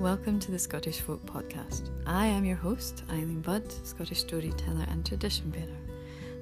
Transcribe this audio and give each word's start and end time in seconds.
welcome 0.00 0.40
to 0.40 0.50
the 0.50 0.58
Scottish 0.58 1.00
Folk 1.00 1.22
Podcast. 1.26 1.90
I 2.06 2.24
am 2.24 2.42
your 2.42 2.56
host, 2.56 3.02
Eileen 3.10 3.42
Budd, 3.42 3.70
Scottish 3.86 4.20
storyteller 4.20 4.86
and 4.88 5.04
tradition 5.04 5.50
bearer, 5.50 5.76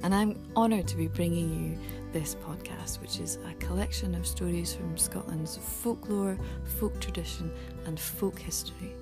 and 0.05 0.15
I'm 0.15 0.41
honoured 0.55 0.87
to 0.87 0.97
be 0.97 1.09
bringing 1.09 1.53
you 1.53 1.79
this 2.13 2.37
podcast, 2.37 3.01
which 3.01 3.19
is 3.19 3.41
a 3.51 3.55
collection 3.55 4.15
of 4.15 4.29
stories 4.29 4.77
from 4.77 4.97
Scotland's 4.97 5.57
folklore, 5.57 6.39
folk 6.79 7.01
tradition, 7.01 7.51
and 7.87 7.99
folk 7.99 8.39
history. 8.39 8.95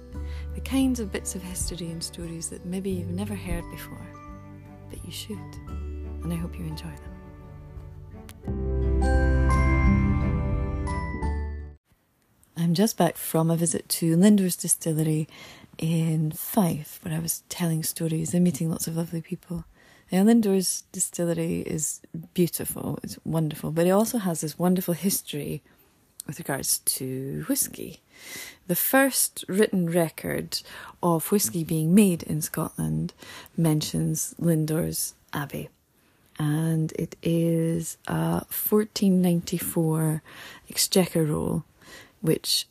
The 0.55 0.63
kinds 0.63 1.01
of 1.01 1.13
bits 1.13 1.35
of 1.35 1.43
history 1.43 1.91
and 1.91 2.03
stories 2.03 2.49
that 2.49 2.65
maybe 2.65 2.89
you've 2.89 3.11
never 3.11 3.35
heard 3.35 3.71
before, 3.71 4.07
but 4.89 5.05
you 5.05 5.13
should, 5.13 5.37
and 5.69 6.33
I 6.33 6.37
hope 6.37 6.59
you 6.59 6.65
enjoy 6.65 6.85
them. 6.87 7.16
Just 12.77 12.99
back 12.99 13.17
from 13.17 13.51
a 13.51 13.57
visit 13.57 13.89
to 13.89 14.19
Lindores 14.19 14.61
Distillery 14.61 15.27
in 15.79 16.31
Fife, 16.31 17.01
where 17.03 17.15
I 17.15 17.19
was 17.19 17.43
telling 17.49 17.83
stories 17.83 18.35
and 18.35 18.45
meeting 18.45 18.71
lots 18.71 18.87
of 18.87 18.97
lovely 18.97 19.23
people. 19.23 19.65
And 20.13 20.29
Lindores 20.29 20.83
Distillery 20.93 21.61
is 21.61 22.03
beautiful, 22.35 22.99
it's 23.03 23.19
wonderful, 23.25 23.71
but 23.71 23.87
it 23.87 23.91
also 23.91 24.19
has 24.19 24.43
this 24.43 24.59
wonderful 24.59 24.93
history 24.93 25.63
with 26.27 26.39
regards 26.39 26.81
to 26.81 27.47
whisky. 27.49 28.03
The 28.67 28.77
first 28.77 29.47
written 29.49 29.89
record 29.89 30.61
of 31.03 31.33
whisky 31.33 31.65
being 31.65 31.95
made 31.95 32.25
in 32.25 32.43
Scotland 32.43 33.15
mentions 33.57 34.35
Lindores 34.39 35.15
Abbey, 35.33 35.71
and 36.39 36.93
it 36.93 37.17
is 37.23 37.97
a 38.07 38.45
1494 38.53 40.23
Exchequer 40.69 41.25
roll 41.25 41.65
which 42.21 42.67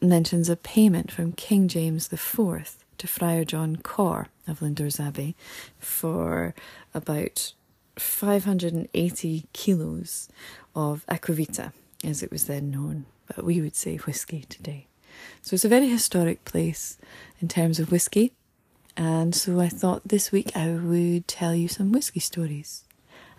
mentions 0.00 0.48
a 0.48 0.56
payment 0.56 1.10
from 1.10 1.32
King 1.32 1.68
James 1.68 2.12
IV 2.12 2.76
to 2.98 3.06
Friar 3.06 3.44
John 3.44 3.76
Corr 3.76 4.26
of 4.46 4.60
Lindores 4.60 5.00
Abbey 5.00 5.36
for 5.78 6.54
about 6.94 7.52
580 7.96 9.44
kilos 9.52 10.28
of 10.74 11.04
aqua 11.08 11.34
vitae, 11.34 11.72
as 12.04 12.22
it 12.22 12.30
was 12.30 12.44
then 12.44 12.70
known, 12.70 13.06
but 13.26 13.44
we 13.44 13.60
would 13.60 13.76
say 13.76 13.96
whisky 13.96 14.44
today. 14.48 14.86
So 15.42 15.54
it's 15.54 15.64
a 15.64 15.68
very 15.68 15.88
historic 15.88 16.44
place 16.44 16.98
in 17.40 17.48
terms 17.48 17.78
of 17.78 17.90
whisky, 17.90 18.32
and 18.96 19.34
so 19.34 19.60
I 19.60 19.68
thought 19.68 20.08
this 20.08 20.30
week 20.32 20.54
I 20.54 20.72
would 20.72 21.26
tell 21.26 21.54
you 21.54 21.68
some 21.68 21.92
whisky 21.92 22.20
stories. 22.20 22.84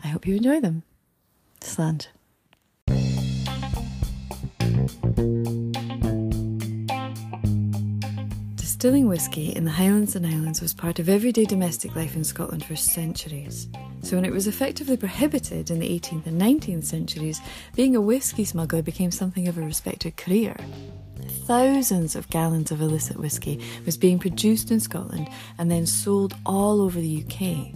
I 0.03 0.08
hope 0.08 0.28
you 0.28 0.35
enjoy 0.35 0.59
them. 0.59 0.83
Slàinte. 1.61 2.08
Distilling 8.78 9.08
whisky 9.08 9.56
in 9.56 9.66
the 9.66 9.72
Highlands 9.72 10.16
and 10.16 10.23
Islands 10.23 10.61
was 10.61 10.72
part 10.72 11.00
of 11.00 11.09
everyday 11.09 11.45
domestic 11.45 11.95
life 11.95 12.16
in 12.16 12.23
Scotland 12.23 12.64
for 12.64 12.75
centuries. 12.75 13.67
So, 14.03 14.16
when 14.16 14.23
it 14.23 14.31
was 14.31 14.45
effectively 14.45 14.95
prohibited 14.95 15.72
in 15.72 15.80
the 15.80 16.00
18th 16.00 16.28
and 16.28 16.39
19th 16.39 16.84
centuries, 16.84 17.42
being 17.73 17.95
a 17.95 18.02
whisky 18.02 18.45
smuggler 18.45 18.84
became 18.84 19.09
something 19.09 19.47
of 19.47 19.58
a 19.58 19.61
respected 19.61 20.16
career. 20.16 20.56
Thousands 21.47 22.16
of 22.16 22.30
gallons 22.30 22.69
of 22.69 22.80
illicit 22.80 23.17
whisky 23.17 23.59
was 23.84 23.97
being 23.97 24.19
produced 24.19 24.69
in 24.69 24.80
Scotland 24.80 25.28
and 25.58 25.72
then 25.72 25.88
sold 25.88 26.36
all 26.45 26.80
over 26.80 27.02
the 27.02 27.23
UK. 27.23 27.73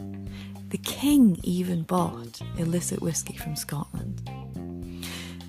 The 0.70 0.82
king 0.84 1.40
even 1.42 1.82
bought 1.82 2.40
illicit 2.60 3.02
whisky 3.02 3.38
from 3.38 3.56
Scotland. 3.56 4.30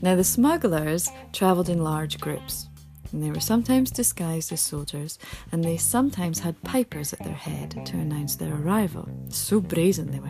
Now, 0.01 0.17
the 0.17 0.25
smugglers 0.25 1.11
travelled 1.35 1.69
in 1.69 1.85
large 1.85 2.19
groups 2.21 2.69
and 3.13 3.23
they 3.23 3.31
were 3.31 3.41
sometimes 3.41 3.91
disguised 3.91 4.53
as 4.53 4.61
soldiers, 4.61 5.19
and 5.51 5.63
they 5.63 5.77
sometimes 5.77 6.41
had 6.41 6.63
pipers 6.63 7.13
at 7.13 7.23
their 7.23 7.35
head 7.35 7.85
to 7.87 7.97
announce 7.97 8.37
their 8.37 8.55
arrival. 8.55 9.09
So 9.29 9.61
brazen 9.61 10.11
they 10.11 10.21
were. 10.21 10.29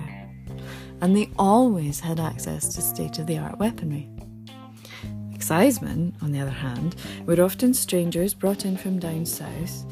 And 1.00 1.16
they 1.16 1.30
always 1.38 2.00
had 2.00 2.20
access 2.20 2.74
to 2.74 2.82
state 2.82 3.18
of 3.18 3.26
the 3.26 3.38
art 3.38 3.58
weaponry. 3.58 4.10
Excisemen, 5.32 6.14
on 6.22 6.32
the 6.32 6.40
other 6.40 6.50
hand, 6.50 6.94
were 7.26 7.42
often 7.42 7.74
strangers 7.74 8.34
brought 8.34 8.64
in 8.64 8.76
from 8.76 8.98
down 8.98 9.26
south, 9.26 9.84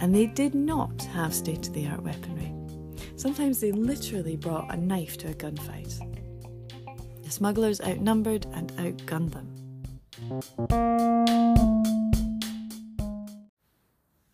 and 0.00 0.14
they 0.14 0.26
did 0.26 0.54
not 0.54 1.02
have 1.14 1.32
state 1.34 1.66
of 1.68 1.74
the 1.74 1.86
art 1.86 2.02
weaponry. 2.02 2.52
Sometimes 3.16 3.60
they 3.60 3.72
literally 3.72 4.36
brought 4.36 4.72
a 4.72 4.76
knife 4.76 5.16
to 5.18 5.28
a 5.30 5.34
gunfight. 5.34 5.98
The 7.24 7.30
smugglers 7.30 7.80
outnumbered 7.80 8.46
and 8.52 8.70
outgunned 8.76 9.32
them. 9.32 9.48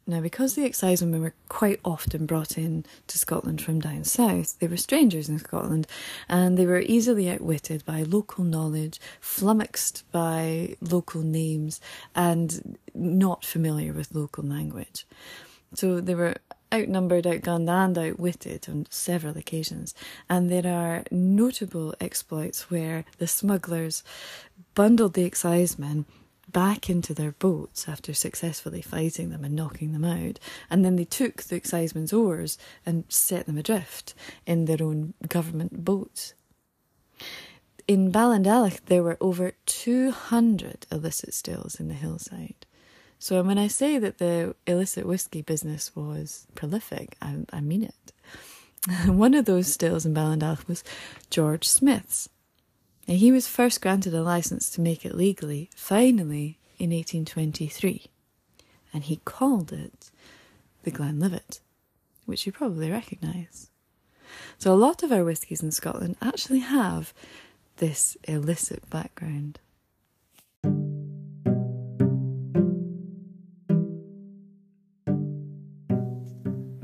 Now, 0.06 0.20
because 0.20 0.54
the 0.54 0.66
excisemen 0.66 1.22
were 1.22 1.34
quite 1.48 1.80
often 1.82 2.26
brought 2.26 2.58
in 2.58 2.84
to 3.06 3.16
Scotland 3.16 3.62
from 3.62 3.80
down 3.80 4.04
south, 4.04 4.58
they 4.58 4.66
were 4.66 4.76
strangers 4.76 5.30
in 5.30 5.38
Scotland 5.38 5.86
and 6.28 6.58
they 6.58 6.66
were 6.66 6.80
easily 6.80 7.30
outwitted 7.30 7.84
by 7.86 8.02
local 8.02 8.44
knowledge, 8.44 9.00
flummoxed 9.18 10.04
by 10.12 10.76
local 10.82 11.22
names, 11.22 11.80
and 12.14 12.76
not 12.94 13.46
familiar 13.46 13.94
with 13.94 14.14
local 14.14 14.44
language. 14.44 15.06
So 15.72 16.00
they 16.00 16.14
were 16.14 16.36
outnumbered, 16.72 17.24
outgunned, 17.24 17.70
and 17.70 17.96
outwitted 17.96 18.68
on 18.68 18.86
several 18.90 19.38
occasions. 19.38 19.94
And 20.28 20.50
there 20.50 20.66
are 20.66 21.04
notable 21.10 21.94
exploits 21.98 22.70
where 22.70 23.06
the 23.16 23.26
smugglers 23.26 24.02
bundled 24.74 25.14
the 25.14 25.24
excisemen 25.24 26.04
back 26.54 26.88
into 26.88 27.12
their 27.12 27.32
boats 27.32 27.86
after 27.88 28.14
successfully 28.14 28.80
fighting 28.80 29.28
them 29.28 29.44
and 29.44 29.54
knocking 29.54 29.92
them 29.92 30.04
out. 30.04 30.38
And 30.70 30.82
then 30.84 30.96
they 30.96 31.04
took 31.04 31.42
the 31.42 31.56
excisemen's 31.56 32.12
oars 32.12 32.56
and 32.86 33.04
set 33.08 33.44
them 33.44 33.58
adrift 33.58 34.14
in 34.46 34.64
their 34.64 34.82
own 34.82 35.12
government 35.28 35.84
boats. 35.84 36.32
In 37.86 38.10
Ballindalloch, 38.10 38.80
there 38.86 39.02
were 39.02 39.18
over 39.20 39.52
200 39.66 40.86
illicit 40.90 41.34
stills 41.34 41.78
in 41.78 41.88
the 41.88 41.94
hillside. 41.94 42.64
So 43.18 43.42
when 43.42 43.58
I 43.58 43.68
say 43.68 43.98
that 43.98 44.18
the 44.18 44.54
illicit 44.66 45.06
whisky 45.06 45.42
business 45.42 45.94
was 45.96 46.46
prolific, 46.54 47.16
I, 47.20 47.44
I 47.52 47.60
mean 47.60 47.82
it. 47.82 48.12
One 49.06 49.34
of 49.34 49.44
those 49.44 49.72
stills 49.72 50.06
in 50.06 50.14
Ballindalloch 50.14 50.68
was 50.68 50.84
George 51.30 51.66
Smith's. 51.66 52.28
Now, 53.06 53.14
he 53.14 53.30
was 53.32 53.46
first 53.46 53.80
granted 53.80 54.14
a 54.14 54.22
license 54.22 54.70
to 54.70 54.80
make 54.80 55.04
it 55.04 55.14
legally, 55.14 55.68
finally, 55.74 56.58
in 56.78 56.90
1823, 56.90 58.06
and 58.92 59.04
he 59.04 59.20
called 59.24 59.72
it 59.72 60.10
the 60.84 60.90
Glenlivet, 60.90 61.60
which 62.24 62.46
you 62.46 62.52
probably 62.52 62.90
recognise. 62.90 63.68
So, 64.58 64.72
a 64.72 64.76
lot 64.76 65.02
of 65.02 65.12
our 65.12 65.24
whiskies 65.24 65.62
in 65.62 65.70
Scotland 65.70 66.16
actually 66.22 66.60
have 66.60 67.12
this 67.76 68.16
illicit 68.24 68.88
background. 68.88 69.58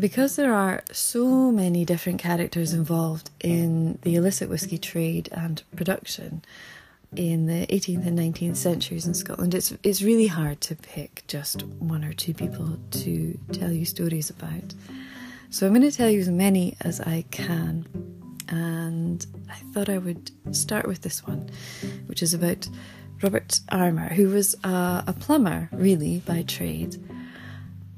Because 0.00 0.36
there 0.36 0.54
are 0.54 0.82
so 0.92 1.52
many 1.52 1.84
different 1.84 2.18
characters 2.18 2.72
involved 2.72 3.28
in 3.38 3.98
the 4.00 4.14
illicit 4.14 4.48
whisky 4.48 4.78
trade 4.78 5.28
and 5.30 5.62
production 5.76 6.42
in 7.14 7.44
the 7.44 7.66
18th 7.66 8.06
and 8.06 8.18
19th 8.18 8.56
centuries 8.56 9.06
in 9.06 9.12
Scotland, 9.12 9.54
it's 9.54 9.74
it's 9.82 10.00
really 10.00 10.28
hard 10.28 10.62
to 10.62 10.74
pick 10.74 11.24
just 11.26 11.64
one 11.64 12.02
or 12.02 12.14
two 12.14 12.32
people 12.32 12.78
to 12.92 13.38
tell 13.52 13.70
you 13.70 13.84
stories 13.84 14.30
about. 14.30 14.72
So 15.50 15.66
I'm 15.66 15.74
going 15.74 15.90
to 15.90 15.94
tell 15.94 16.08
you 16.08 16.20
as 16.20 16.30
many 16.30 16.76
as 16.80 17.02
I 17.02 17.26
can, 17.30 17.86
and 18.48 19.26
I 19.50 19.56
thought 19.74 19.90
I 19.90 19.98
would 19.98 20.30
start 20.56 20.86
with 20.86 21.02
this 21.02 21.26
one, 21.26 21.50
which 22.06 22.22
is 22.22 22.32
about 22.32 22.70
Robert 23.22 23.60
Armour, 23.68 24.14
who 24.14 24.30
was 24.30 24.56
a, 24.64 25.04
a 25.08 25.14
plumber 25.18 25.68
really 25.72 26.20
by 26.20 26.40
trade 26.42 26.96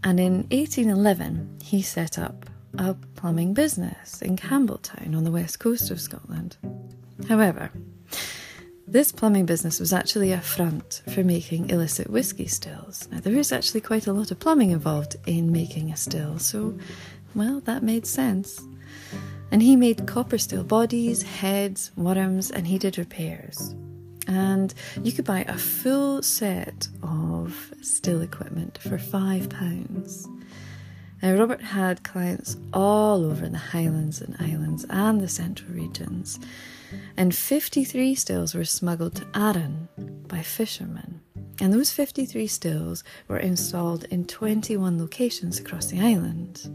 and 0.04 0.18
in 0.18 0.34
1811, 0.50 1.58
he 1.62 1.82
set 1.82 2.18
up 2.18 2.46
a 2.78 2.94
plumbing 3.14 3.54
business 3.54 4.22
in 4.22 4.36
Campbeltown 4.36 5.16
on 5.16 5.24
the 5.24 5.30
west 5.30 5.58
coast 5.58 5.90
of 5.90 6.00
Scotland. 6.00 6.56
However, 7.28 7.70
this 8.86 9.12
plumbing 9.12 9.46
business 9.46 9.78
was 9.78 9.92
actually 9.92 10.32
a 10.32 10.40
front 10.40 11.02
for 11.12 11.22
making 11.22 11.70
illicit 11.70 12.10
whisky 12.10 12.46
stills. 12.46 13.08
Now, 13.10 13.20
there 13.20 13.36
is 13.36 13.52
actually 13.52 13.80
quite 13.80 14.06
a 14.06 14.12
lot 14.12 14.30
of 14.30 14.40
plumbing 14.40 14.70
involved 14.70 15.16
in 15.26 15.52
making 15.52 15.92
a 15.92 15.96
still, 15.96 16.38
so, 16.38 16.78
well, 17.34 17.60
that 17.60 17.82
made 17.82 18.06
sense. 18.06 18.60
And 19.50 19.62
he 19.62 19.76
made 19.76 20.06
copper 20.06 20.38
still 20.38 20.64
bodies, 20.64 21.22
heads, 21.22 21.90
worms, 21.96 22.50
and 22.50 22.66
he 22.66 22.78
did 22.78 22.98
repairs 22.98 23.74
and 24.32 24.72
you 25.02 25.12
could 25.12 25.24
buy 25.24 25.40
a 25.40 25.58
full 25.58 26.22
set 26.22 26.88
of 27.02 27.72
still 27.82 28.22
equipment 28.22 28.78
for 28.78 28.98
five 28.98 29.50
pounds. 29.50 30.26
Now, 31.22 31.34
Robert 31.34 31.60
had 31.60 32.02
clients 32.02 32.56
all 32.72 33.24
over 33.24 33.48
the 33.48 33.58
Highlands 33.58 34.20
and 34.20 34.34
Islands 34.40 34.84
and 34.90 35.20
the 35.20 35.28
central 35.28 35.72
regions, 35.72 36.40
and 37.16 37.34
53 37.34 38.14
stills 38.14 38.54
were 38.54 38.64
smuggled 38.64 39.14
to 39.16 39.26
Arran 39.34 39.88
by 40.26 40.42
fishermen 40.42 41.20
And 41.60 41.72
those 41.72 41.92
53 41.92 42.46
stills 42.46 43.04
were 43.28 43.38
installed 43.38 44.04
in 44.04 44.24
21 44.26 44.98
locations 44.98 45.60
across 45.60 45.86
the 45.86 46.00
island. 46.00 46.68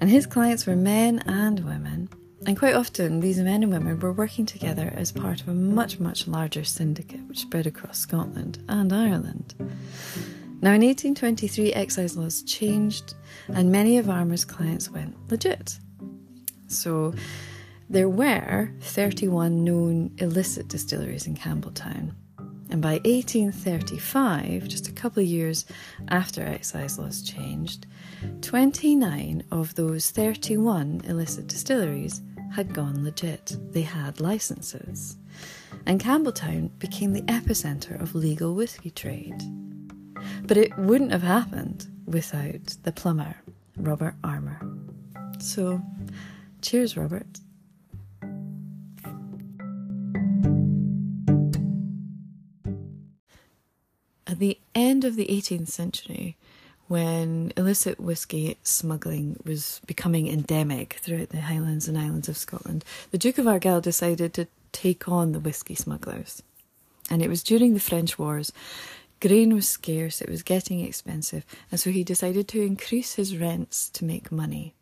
And 0.00 0.08
his 0.08 0.26
clients 0.26 0.64
were 0.66 0.76
men 0.76 1.18
and 1.26 1.64
women, 1.64 2.08
and 2.46 2.58
quite 2.58 2.74
often 2.74 3.20
these 3.20 3.38
men 3.38 3.62
and 3.62 3.72
women 3.72 3.98
were 3.98 4.12
working 4.12 4.46
together 4.46 4.92
as 4.94 5.12
part 5.12 5.42
of 5.42 5.48
a 5.48 5.54
much, 5.54 6.00
much 6.00 6.26
larger 6.26 6.64
syndicate 6.64 7.20
which 7.28 7.40
spread 7.40 7.66
across 7.66 7.98
Scotland 7.98 8.62
and 8.68 8.92
Ireland. 8.92 9.54
Now, 10.62 10.72
in 10.72 10.82
1823, 10.82 11.72
excise 11.72 12.16
laws 12.16 12.42
changed, 12.42 13.14
and 13.48 13.72
many 13.72 13.96
of 13.96 14.10
Armour's 14.10 14.44
clients 14.44 14.90
went 14.90 15.16
legit. 15.30 15.78
So, 16.68 17.14
there 17.88 18.08
were 18.08 18.70
31 18.80 19.64
known 19.64 20.12
illicit 20.18 20.68
distilleries 20.68 21.26
in 21.26 21.34
Campbeltown. 21.34 22.12
And 22.70 22.80
by 22.80 23.00
1835, 23.04 24.68
just 24.68 24.86
a 24.86 24.92
couple 24.92 25.22
of 25.22 25.28
years 25.28 25.64
after 26.08 26.46
excise 26.46 26.98
laws 26.98 27.22
changed, 27.22 27.86
29 28.42 29.42
of 29.50 29.74
those 29.74 30.10
31 30.10 31.00
illicit 31.04 31.48
distilleries 31.48 32.22
had 32.52 32.72
gone 32.74 33.02
legit. 33.02 33.56
They 33.72 33.82
had 33.82 34.20
licenses. 34.20 35.16
And 35.86 36.00
Campbeltown 36.00 36.78
became 36.78 37.12
the 37.12 37.22
epicentre 37.22 38.00
of 38.00 38.14
legal 38.14 38.54
whisky 38.54 38.90
trade. 38.90 39.42
But 40.42 40.56
it 40.56 40.76
wouldn't 40.78 41.12
have 41.12 41.22
happened 41.22 41.86
without 42.06 42.76
the 42.82 42.92
plumber, 42.92 43.36
Robert 43.76 44.14
Armour. 44.24 44.60
So, 45.38 45.82
cheers, 46.62 46.96
Robert. 46.96 47.26
At 54.26 54.38
the 54.38 54.58
end 54.74 55.04
of 55.04 55.16
the 55.16 55.26
18th 55.26 55.68
century, 55.68 56.36
when 56.86 57.52
illicit 57.56 58.00
whisky 58.00 58.58
smuggling 58.62 59.38
was 59.44 59.80
becoming 59.86 60.26
endemic 60.28 60.94
throughout 60.94 61.28
the 61.28 61.42
Highlands 61.42 61.86
and 61.86 61.96
Islands 61.96 62.28
of 62.28 62.36
Scotland, 62.36 62.84
the 63.12 63.18
Duke 63.18 63.38
of 63.38 63.46
Argyll 63.46 63.80
decided 63.80 64.34
to 64.34 64.48
take 64.72 65.08
on 65.08 65.32
the 65.32 65.40
whisky 65.40 65.74
smugglers. 65.74 66.42
And 67.08 67.22
it 67.22 67.28
was 67.28 67.42
during 67.42 67.74
the 67.74 67.80
French 67.80 68.18
Wars. 68.18 68.52
Grain 69.20 69.54
was 69.54 69.68
scarce, 69.68 70.20
it 70.20 70.28
was 70.28 70.42
getting 70.42 70.80
expensive, 70.80 71.44
and 71.70 71.78
so 71.78 71.90
he 71.90 72.04
decided 72.04 72.48
to 72.48 72.62
increase 72.62 73.14
his 73.14 73.36
rents 73.36 73.90
to 73.90 74.04
make 74.04 74.32
money. 74.32 74.74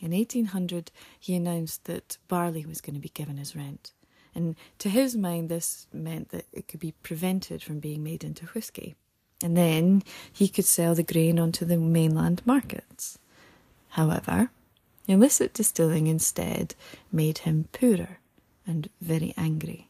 In 0.00 0.12
1800, 0.12 0.90
he 1.18 1.34
announced 1.34 1.84
that 1.84 2.18
barley 2.28 2.66
was 2.66 2.80
going 2.80 2.94
to 2.94 3.00
be 3.00 3.08
given 3.08 3.38
as 3.38 3.56
rent. 3.56 3.92
And 4.34 4.56
to 4.78 4.88
his 4.88 5.16
mind, 5.16 5.48
this 5.48 5.86
meant 5.92 6.30
that 6.30 6.46
it 6.52 6.68
could 6.68 6.80
be 6.80 6.94
prevented 7.02 7.62
from 7.62 7.80
being 7.80 8.02
made 8.02 8.24
into 8.24 8.46
whisky 8.46 8.96
and 9.42 9.56
then 9.56 10.02
he 10.32 10.48
could 10.48 10.64
sell 10.64 10.94
the 10.94 11.02
grain 11.02 11.38
onto 11.38 11.64
the 11.64 11.76
mainland 11.76 12.42
markets. 12.44 13.18
However, 13.90 14.50
illicit 15.06 15.52
distilling 15.52 16.06
instead 16.06 16.74
made 17.10 17.38
him 17.38 17.68
poorer 17.72 18.20
and 18.66 18.88
very 19.00 19.34
angry. 19.36 19.88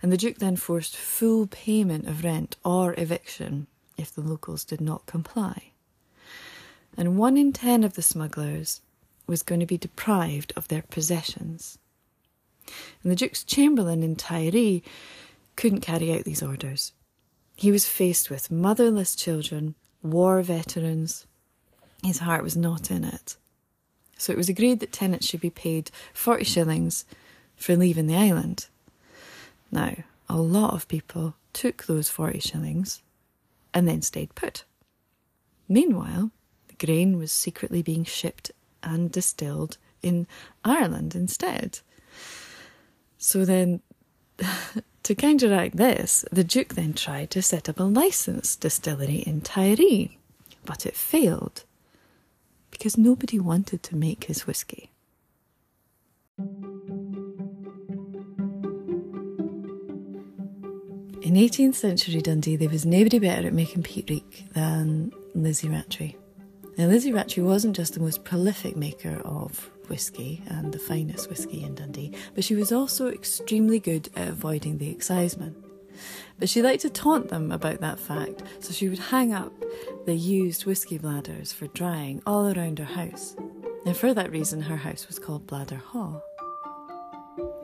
And 0.00 0.12
the 0.12 0.16
Duke 0.16 0.38
then 0.38 0.56
forced 0.56 0.96
full 0.96 1.46
payment 1.46 2.06
of 2.06 2.24
rent 2.24 2.56
or 2.64 2.94
eviction 2.96 3.66
if 3.96 4.14
the 4.14 4.20
locals 4.20 4.64
did 4.64 4.80
not 4.80 5.06
comply. 5.06 5.72
And 6.96 7.18
one 7.18 7.36
in 7.36 7.52
ten 7.52 7.84
of 7.84 7.94
the 7.94 8.02
smugglers 8.02 8.80
was 9.26 9.42
going 9.42 9.60
to 9.60 9.66
be 9.66 9.78
deprived 9.78 10.52
of 10.56 10.68
their 10.68 10.82
possessions. 10.82 11.78
And 13.02 13.10
the 13.10 13.16
Duke's 13.16 13.44
Chamberlain 13.44 14.02
in 14.02 14.16
Tiree 14.16 14.82
couldn't 15.56 15.80
carry 15.80 16.12
out 16.12 16.24
these 16.24 16.42
orders 16.42 16.92
he 17.58 17.72
was 17.72 17.88
faced 17.88 18.30
with 18.30 18.52
motherless 18.52 19.16
children, 19.16 19.74
war 20.00 20.40
veterans. 20.42 21.26
His 22.04 22.20
heart 22.20 22.44
was 22.44 22.56
not 22.56 22.88
in 22.88 23.02
it. 23.02 23.36
So 24.16 24.32
it 24.32 24.36
was 24.36 24.48
agreed 24.48 24.78
that 24.78 24.92
tenants 24.92 25.26
should 25.26 25.40
be 25.40 25.50
paid 25.50 25.90
40 26.14 26.44
shillings 26.44 27.04
for 27.56 27.74
leaving 27.74 28.06
the 28.06 28.14
island. 28.14 28.68
Now, 29.70 29.94
a 30.28 30.36
lot 30.36 30.74
of 30.74 30.88
people 30.88 31.34
took 31.52 31.84
those 31.84 32.08
40 32.08 32.40
shillings 32.40 33.02
and 33.74 33.86
then 33.86 34.02
stayed 34.02 34.34
put. 34.34 34.64
Meanwhile, 35.68 36.30
the 36.68 36.86
grain 36.86 37.18
was 37.18 37.32
secretly 37.32 37.82
being 37.82 38.04
shipped 38.04 38.50
and 38.82 39.10
distilled 39.10 39.78
in 40.02 40.26
Ireland 40.64 41.14
instead. 41.14 41.80
So 43.18 43.44
then 43.44 43.82
To 45.08 45.14
counteract 45.14 45.78
this, 45.78 46.22
the 46.30 46.44
Duke 46.44 46.74
then 46.74 46.92
tried 46.92 47.30
to 47.30 47.40
set 47.40 47.70
up 47.70 47.80
a 47.80 47.84
licensed 47.84 48.60
distillery 48.60 49.20
in 49.20 49.40
Tiree, 49.40 50.18
but 50.66 50.84
it 50.84 50.94
failed 50.94 51.64
because 52.70 52.98
nobody 52.98 53.38
wanted 53.38 53.82
to 53.84 53.96
make 53.96 54.24
his 54.24 54.46
whisky. 54.46 54.90
In 61.28 61.34
18th 61.34 61.74
century 61.74 62.22
Dundee, 62.22 62.56
there 62.56 62.70
was 62.70 62.86
nobody 62.86 63.18
better 63.18 63.46
at 63.46 63.52
making 63.52 63.82
peat 63.82 64.08
reek 64.08 64.46
than 64.54 65.12
Lizzie 65.34 65.68
Rattray. 65.68 66.16
Now, 66.78 66.86
Lizzie 66.86 67.12
Rattray 67.12 67.42
wasn't 67.42 67.76
just 67.76 67.92
the 67.92 68.00
most 68.00 68.24
prolific 68.24 68.76
maker 68.76 69.20
of 69.26 69.70
whisky 69.88 70.42
and 70.46 70.72
the 70.72 70.78
finest 70.78 71.28
whisky 71.28 71.62
in 71.62 71.74
Dundee, 71.74 72.14
but 72.34 72.44
she 72.44 72.54
was 72.54 72.72
also 72.72 73.08
extremely 73.08 73.78
good 73.78 74.08
at 74.16 74.28
avoiding 74.28 74.78
the 74.78 74.88
excisemen. 74.88 75.54
But 76.38 76.48
she 76.48 76.62
liked 76.62 76.80
to 76.80 76.88
taunt 76.88 77.28
them 77.28 77.52
about 77.52 77.82
that 77.82 78.00
fact, 78.00 78.42
so 78.60 78.72
she 78.72 78.88
would 78.88 78.98
hang 78.98 79.34
up 79.34 79.52
the 80.06 80.16
used 80.16 80.64
whisky 80.64 80.96
bladders 80.96 81.52
for 81.52 81.66
drying 81.66 82.22
all 82.24 82.46
around 82.56 82.78
her 82.78 82.86
house. 82.86 83.36
And 83.84 83.94
for 83.94 84.14
that 84.14 84.32
reason, 84.32 84.62
her 84.62 84.78
house 84.78 85.06
was 85.06 85.18
called 85.18 85.46
Bladder 85.46 85.82
Haugh. 85.92 86.22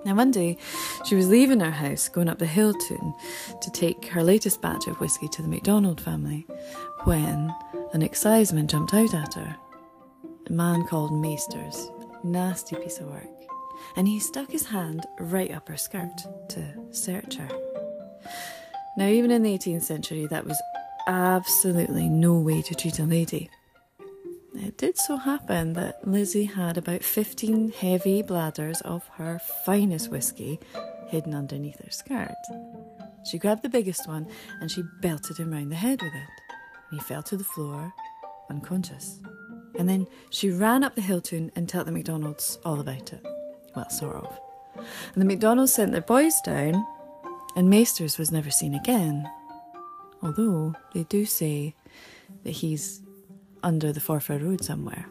Now, 0.05 0.15
one 0.15 0.31
day, 0.31 0.59
she 1.05 1.15
was 1.15 1.29
leaving 1.29 1.61
her 1.61 1.71
house, 1.71 2.09
going 2.09 2.29
up 2.29 2.39
the 2.39 2.47
hill 2.47 2.75
to, 2.75 3.15
to 3.61 3.71
take 3.71 4.07
her 4.07 4.23
latest 4.23 4.61
batch 4.61 4.87
of 4.87 5.01
whisky 5.01 5.29
to 5.29 5.43
the 5.43 5.49
MacDonald 5.49 6.01
family, 6.01 6.47
when 7.05 7.55
an 7.93 8.03
exciseman 8.03 8.69
jumped 8.69 8.93
out 8.93 9.15
at 9.15 9.35
her. 9.35 9.57
A 10.47 10.53
man 10.53 10.87
called 10.87 11.13
Maesters, 11.13 11.91
nasty 12.23 12.77
piece 12.77 12.99
of 12.99 13.07
work, 13.07 13.27
and 13.97 14.07
he 14.07 14.21
stuck 14.21 14.51
his 14.51 14.67
hand 14.67 15.07
right 15.19 15.51
up 15.51 15.69
her 15.69 15.77
skirt 15.77 16.17
to 16.51 16.65
search 16.91 17.37
her. 17.37 17.49
Now, 18.97 19.09
even 19.09 19.31
in 19.31 19.43
the 19.43 19.57
18th 19.57 19.83
century, 19.83 20.27
that 20.27 20.47
was 20.47 20.61
absolutely 21.07 22.09
no 22.09 22.39
way 22.39 22.63
to 22.63 22.75
treat 22.75 22.99
a 22.99 23.05
lady. 23.05 23.51
It 24.57 24.79
did 24.79 24.97
so 24.97 25.17
happen 25.17 25.73
that 25.73 26.07
Lizzie 26.07 26.45
had 26.45 26.79
about 26.79 27.03
15 27.03 27.73
heavy 27.73 28.23
bladders 28.23 28.81
of 28.83 29.07
her 29.15 29.41
finest 29.65 30.11
whisky 30.11 30.61
hidden 31.09 31.35
underneath 31.35 31.83
her 31.85 31.91
skirt. 31.91 32.35
She 33.29 33.39
grabbed 33.39 33.63
the 33.63 33.69
biggest 33.69 34.07
one 34.07 34.29
and 34.61 34.71
she 34.71 34.83
belted 35.01 35.39
him 35.39 35.51
round 35.51 35.73
the 35.73 35.77
head 35.77 36.01
with 36.01 36.15
it. 36.15 36.29
He 36.91 37.01
fell 37.01 37.23
to 37.25 37.37
the 37.37 37.45
floor, 37.45 37.93
unconscious. 38.49 39.21
And 39.77 39.89
then 39.89 40.07
she 40.31 40.51
ran 40.51 40.85
up 40.85 40.95
the 40.95 41.01
hill 41.01 41.21
to 41.23 41.51
and 41.57 41.69
told 41.69 41.87
the 41.87 41.93
McDonald's 41.93 42.59
all 42.65 42.79
about 42.79 43.13
it. 43.13 43.27
Well, 43.75 43.91
sort 43.91 44.17
of. 44.17 44.39
And 44.77 45.21
the 45.21 45.27
McDonald's 45.27 45.75
sent 45.75 45.93
their 45.93 46.01
boys 46.01 46.35
down, 46.45 46.87
and 47.57 47.69
Maesters 47.69 48.19
was 48.19 48.31
never 48.31 48.51
seen 48.51 48.75
again. 48.75 49.29
Although 50.23 50.75
they 50.93 51.03
do 51.05 51.25
say 51.25 51.75
that 52.45 52.51
he's 52.53 53.03
under 53.65 53.93
the 53.93 54.01
Forfar 54.01 54.41
Road 54.41 54.63
somewhere. 54.63 55.07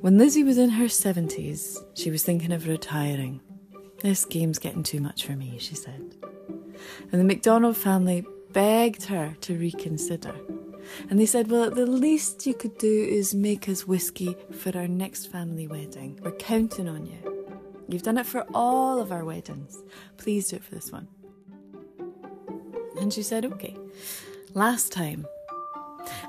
When 0.00 0.18
Lizzie 0.18 0.44
was 0.44 0.58
in 0.58 0.70
her 0.70 0.84
70s, 0.84 1.78
she 1.94 2.10
was 2.10 2.22
thinking 2.22 2.52
of 2.52 2.68
retiring. 2.68 3.40
This 4.00 4.24
game's 4.24 4.58
getting 4.58 4.82
too 4.82 5.00
much 5.00 5.24
for 5.24 5.32
me, 5.32 5.56
she 5.58 5.74
said. 5.74 6.14
And 7.10 7.20
the 7.20 7.24
McDonald 7.24 7.76
family 7.76 8.26
begged 8.52 9.04
her 9.04 9.34
to 9.40 9.58
reconsider. 9.58 10.34
And 11.08 11.18
they 11.18 11.26
said, 11.26 11.50
Well, 11.50 11.70
the 11.70 11.86
least 11.86 12.46
you 12.46 12.52
could 12.52 12.76
do 12.76 13.06
is 13.08 13.34
make 13.34 13.68
us 13.68 13.86
whiskey 13.86 14.36
for 14.52 14.76
our 14.76 14.86
next 14.86 15.32
family 15.32 15.66
wedding. 15.66 16.20
We're 16.22 16.32
counting 16.32 16.88
on 16.88 17.06
you. 17.06 17.46
You've 17.88 18.02
done 18.02 18.18
it 18.18 18.26
for 18.26 18.44
all 18.52 19.00
of 19.00 19.10
our 19.10 19.24
weddings. 19.24 19.82
Please 20.18 20.48
do 20.48 20.56
it 20.56 20.64
for 20.64 20.74
this 20.74 20.92
one. 20.92 21.08
And 23.00 23.12
she 23.12 23.22
said, 23.22 23.46
Okay, 23.46 23.76
last 24.52 24.92
time. 24.92 25.26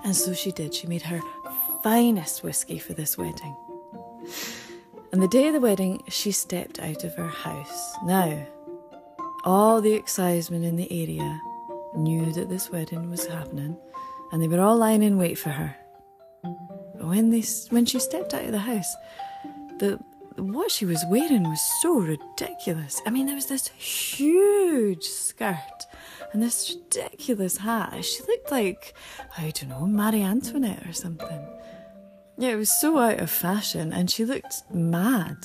And 0.04 0.16
so 0.16 0.34
she 0.34 0.52
did. 0.52 0.74
She 0.74 0.88
made 0.88 1.04
her 1.04 1.22
finest 1.84 2.44
whiskey 2.44 2.80
for 2.80 2.94
this 2.94 3.18
wedding. 3.18 3.56
And 5.12 5.22
the 5.22 5.28
day 5.28 5.48
of 5.48 5.54
the 5.54 5.60
wedding, 5.60 6.04
she 6.10 6.32
stepped 6.32 6.80
out 6.80 7.04
of 7.04 7.16
her 7.16 7.28
house. 7.28 7.94
Now, 8.04 8.46
all 9.44 9.80
the 9.80 9.94
excisemen 9.94 10.64
in 10.64 10.76
the 10.76 10.92
area 10.92 11.40
knew 11.96 12.34
that 12.34 12.50
this 12.50 12.70
wedding 12.70 13.10
was 13.10 13.26
happening, 13.26 13.78
and 14.32 14.42
they 14.42 14.48
were 14.48 14.60
all 14.60 14.76
lying 14.76 15.04
in 15.04 15.18
wait 15.18 15.38
for 15.38 15.50
her. 15.50 15.76
But 16.44 17.06
when 17.06 17.30
they 17.30 17.44
when 17.70 17.86
she 17.86 18.00
stepped 18.00 18.34
out 18.34 18.46
of 18.46 18.52
the 18.52 18.60
house, 18.60 18.96
the 19.80 20.00
what 20.38 20.72
she 20.72 20.86
was 20.86 21.04
wearing 21.10 21.44
was 21.44 21.62
so 21.82 22.00
ridiculous. 22.00 23.02
I 23.06 23.10
mean, 23.10 23.26
there 23.26 23.36
was 23.36 23.46
this 23.46 23.68
huge 23.68 25.04
skirt 25.04 25.86
and 26.36 26.44
this 26.44 26.76
ridiculous 26.76 27.56
hat. 27.56 28.04
She 28.04 28.22
looked 28.24 28.52
like, 28.52 28.94
I 29.38 29.52
don't 29.52 29.70
know, 29.70 29.88
Marie 29.88 30.22
Antoinette 30.22 30.86
or 30.86 30.92
something. 30.92 31.48
Yeah, 32.38 32.50
it 32.50 32.56
was 32.58 32.70
so 32.82 33.00
out 33.00 33.22
of 33.22 33.30
fashion 33.32 33.94
and 33.94 34.12
she 34.12 34.26
looked 34.26 34.64
mad. 34.70 35.38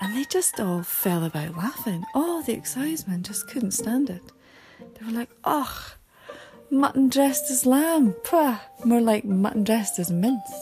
And 0.00 0.16
they 0.16 0.24
just 0.24 0.58
all 0.58 0.82
fell 0.82 1.22
about 1.22 1.56
laughing. 1.56 2.04
All 2.12 2.42
the 2.42 2.54
excisemen 2.54 3.22
just 3.22 3.46
couldn't 3.46 3.70
stand 3.70 4.10
it. 4.10 4.32
They 4.80 5.06
were 5.06 5.12
like, 5.12 5.30
ugh, 5.44 5.92
mutton 6.70 7.08
dressed 7.08 7.48
as 7.52 7.64
lamb. 7.64 8.16
Pah, 8.24 8.58
more 8.84 9.00
like 9.00 9.24
mutton 9.24 9.62
dressed 9.62 10.00
as 10.00 10.10
mince. 10.10 10.52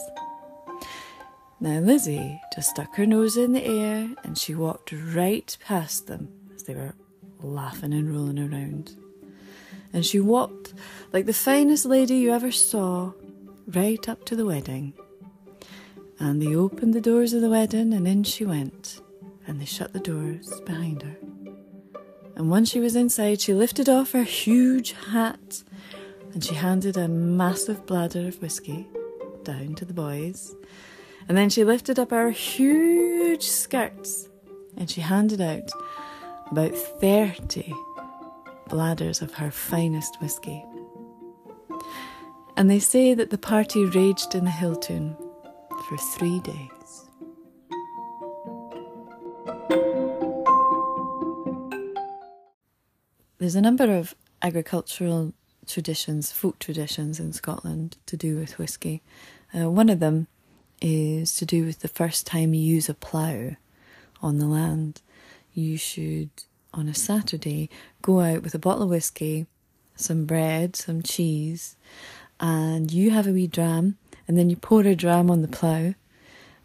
Now 1.59 1.79
Lizzie 1.79 2.39
just 2.53 2.69
stuck 2.69 2.95
her 2.97 3.07
nose 3.07 3.35
in 3.35 3.53
the 3.53 3.65
air 3.65 4.09
and 4.23 4.37
she 4.37 4.53
walked 4.53 4.91
right 4.91 5.57
past 5.65 6.05
them 6.05 6.31
as 6.53 6.65
they 6.65 6.75
were 6.75 6.93
laughing 7.41 7.93
and 7.93 8.13
rolling 8.13 8.37
around. 8.37 8.95
And 9.93 10.05
she 10.05 10.19
walked 10.19 10.73
like 11.11 11.25
the 11.25 11.33
finest 11.33 11.85
lady 11.85 12.15
you 12.15 12.33
ever 12.33 12.51
saw 12.51 13.13
right 13.67 14.09
up 14.09 14.25
to 14.25 14.35
the 14.35 14.45
wedding. 14.45 14.93
And 16.19 16.41
they 16.41 16.55
opened 16.55 16.93
the 16.93 17.01
doors 17.01 17.33
of 17.33 17.41
the 17.41 17.49
wedding 17.49 17.93
and 17.93 18.07
in 18.07 18.23
she 18.23 18.45
went. 18.45 18.99
And 19.45 19.61
they 19.61 19.65
shut 19.65 19.93
the 19.93 19.99
doors 19.99 20.59
behind 20.61 21.03
her. 21.03 21.15
And 22.35 22.49
once 22.49 22.69
she 22.69 22.79
was 22.79 22.95
inside, 22.95 23.39
she 23.39 23.53
lifted 23.53 23.87
off 23.87 24.13
her 24.13 24.23
huge 24.23 24.93
hat 24.93 25.63
and 26.33 26.43
she 26.43 26.55
handed 26.55 26.97
a 26.97 27.07
massive 27.07 27.85
bladder 27.85 28.27
of 28.27 28.41
whiskey 28.41 28.87
down 29.43 29.75
to 29.75 29.85
the 29.85 29.93
boys 29.93 30.55
and 31.27 31.37
then 31.37 31.49
she 31.49 31.63
lifted 31.63 31.99
up 31.99 32.11
her 32.11 32.31
huge 32.31 33.43
skirts 33.43 34.29
and 34.77 34.89
she 34.89 35.01
handed 35.01 35.41
out 35.41 35.71
about 36.51 36.75
30 36.75 37.73
bladders 38.67 39.21
of 39.21 39.33
her 39.35 39.51
finest 39.51 40.19
whisky. 40.21 40.65
And 42.55 42.69
they 42.69 42.79
say 42.79 43.13
that 43.13 43.29
the 43.29 43.37
party 43.37 43.85
raged 43.85 44.35
in 44.35 44.45
the 44.45 44.51
Hilltoun 44.51 45.17
for 45.87 45.97
three 45.97 46.39
days. 46.39 46.69
There's 53.39 53.55
a 53.55 53.61
number 53.61 53.93
of 53.93 54.15
agricultural 54.41 55.33
traditions, 55.67 56.31
folk 56.31 56.59
traditions 56.59 57.19
in 57.19 57.33
Scotland 57.33 57.97
to 58.05 58.15
do 58.15 58.37
with 58.37 58.57
whisky. 58.57 59.01
Uh, 59.53 59.69
one 59.69 59.89
of 59.89 59.99
them 59.99 60.27
is 60.81 61.35
to 61.35 61.45
do 61.45 61.65
with 61.65 61.79
the 61.79 61.87
first 61.87 62.25
time 62.27 62.53
you 62.53 62.61
use 62.61 62.89
a 62.89 62.93
plough 62.93 63.55
on 64.21 64.37
the 64.37 64.45
land. 64.45 65.01
You 65.53 65.77
should, 65.77 66.29
on 66.73 66.87
a 66.87 66.93
Saturday, 66.93 67.69
go 68.01 68.19
out 68.19 68.43
with 68.43 68.55
a 68.55 68.59
bottle 68.59 68.83
of 68.83 68.89
whiskey, 68.89 69.45
some 69.95 70.25
bread, 70.25 70.75
some 70.75 71.01
cheese, 71.01 71.75
and 72.39 72.91
you 72.91 73.11
have 73.11 73.27
a 73.27 73.31
wee 73.31 73.47
dram, 73.47 73.97
and 74.27 74.37
then 74.37 74.49
you 74.49 74.55
pour 74.55 74.81
a 74.81 74.95
dram 74.95 75.29
on 75.29 75.41
the 75.41 75.47
plough, 75.47 75.93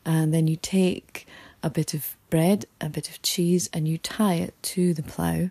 and 0.04 0.32
then 0.32 0.46
you 0.46 0.56
take 0.56 1.26
a 1.62 1.70
bit 1.70 1.94
of 1.94 2.16
bread, 2.30 2.66
a 2.80 2.88
bit 2.88 3.08
of 3.08 3.20
cheese, 3.22 3.68
and 3.72 3.86
you 3.86 3.98
tie 3.98 4.34
it 4.34 4.54
to 4.62 4.94
the 4.94 5.02
plough. 5.02 5.50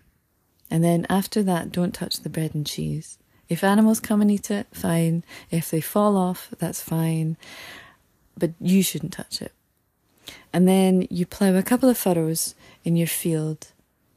And 0.70 0.82
then 0.84 1.06
after 1.08 1.42
that, 1.44 1.72
don't 1.72 1.94
touch 1.94 2.20
the 2.20 2.28
bread 2.28 2.54
and 2.54 2.66
cheese. 2.66 3.18
If 3.48 3.64
animals 3.64 4.00
come 4.00 4.20
and 4.20 4.30
eat 4.30 4.50
it, 4.50 4.66
fine. 4.72 5.24
If 5.50 5.70
they 5.70 5.80
fall 5.80 6.16
off, 6.16 6.48
that's 6.58 6.82
fine 6.82 7.36
but 8.38 8.52
you 8.60 8.82
shouldn't 8.82 9.12
touch 9.12 9.42
it. 9.42 9.52
And 10.52 10.68
then 10.68 11.06
you 11.10 11.26
plough 11.26 11.56
a 11.56 11.62
couple 11.62 11.88
of 11.88 11.98
furrows 11.98 12.54
in 12.84 12.96
your 12.96 13.06
field 13.06 13.68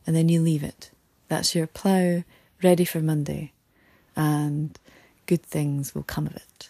and 0.05 0.15
then 0.15 0.29
you 0.29 0.41
leave 0.41 0.63
it. 0.63 0.91
That's 1.27 1.55
your 1.55 1.67
plough 1.67 2.23
ready 2.63 2.85
for 2.85 2.99
Monday, 2.99 3.53
and 4.15 4.77
good 5.25 5.43
things 5.43 5.95
will 5.95 6.03
come 6.03 6.27
of 6.27 6.35
it. 6.35 6.69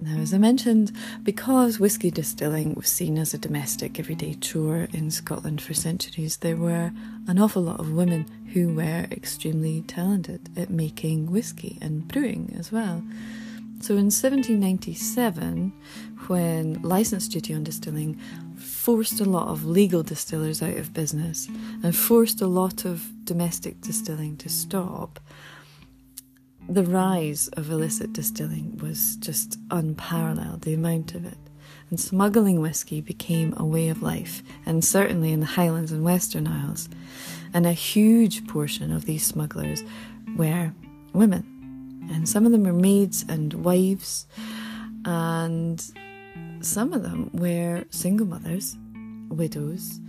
Now, 0.00 0.20
as 0.20 0.32
I 0.34 0.38
mentioned, 0.38 0.92
because 1.22 1.80
whisky 1.80 2.10
distilling 2.10 2.74
was 2.74 2.88
seen 2.88 3.18
as 3.18 3.34
a 3.34 3.38
domestic, 3.38 3.98
everyday 3.98 4.34
chore 4.34 4.86
in 4.92 5.10
Scotland 5.10 5.60
for 5.60 5.74
centuries, 5.74 6.36
there 6.38 6.56
were 6.56 6.92
an 7.26 7.38
awful 7.38 7.62
lot 7.62 7.80
of 7.80 7.92
women 7.92 8.26
who 8.52 8.74
were 8.74 9.06
extremely 9.10 9.82
talented 9.82 10.50
at 10.56 10.70
making 10.70 11.30
whisky 11.30 11.78
and 11.80 12.06
brewing 12.06 12.54
as 12.58 12.70
well. 12.70 13.02
So 13.84 13.92
in 13.98 14.06
1797, 14.06 15.70
when 16.28 16.80
licence 16.80 17.28
duty 17.28 17.52
on 17.52 17.64
distilling 17.64 18.18
forced 18.56 19.20
a 19.20 19.26
lot 19.26 19.48
of 19.48 19.66
legal 19.66 20.02
distillers 20.02 20.62
out 20.62 20.78
of 20.78 20.94
business 20.94 21.48
and 21.82 21.94
forced 21.94 22.40
a 22.40 22.46
lot 22.46 22.86
of 22.86 23.06
domestic 23.26 23.82
distilling 23.82 24.38
to 24.38 24.48
stop, 24.48 25.20
the 26.66 26.82
rise 26.82 27.48
of 27.58 27.70
illicit 27.70 28.14
distilling 28.14 28.78
was 28.78 29.16
just 29.16 29.58
unparalleled, 29.70 30.62
the 30.62 30.72
amount 30.72 31.14
of 31.14 31.26
it. 31.26 31.36
And 31.90 32.00
smuggling 32.00 32.62
whisky 32.62 33.02
became 33.02 33.52
a 33.58 33.66
way 33.66 33.90
of 33.90 34.00
life, 34.00 34.42
and 34.64 34.82
certainly 34.82 35.30
in 35.30 35.40
the 35.40 35.46
Highlands 35.60 35.92
and 35.92 36.02
Western 36.02 36.46
Isles. 36.46 36.88
And 37.52 37.66
a 37.66 37.74
huge 37.74 38.46
portion 38.46 38.90
of 38.90 39.04
these 39.04 39.26
smugglers 39.26 39.84
were 40.38 40.72
women. 41.12 41.53
And 42.10 42.28
some 42.28 42.46
of 42.46 42.52
them 42.52 42.64
were 42.64 42.72
maids 42.72 43.24
and 43.28 43.52
wives, 43.64 44.26
and 45.04 45.82
some 46.60 46.92
of 46.92 47.02
them 47.02 47.30
were 47.32 47.84
single 47.90 48.26
mothers, 48.26 48.76
widows, 49.28 50.00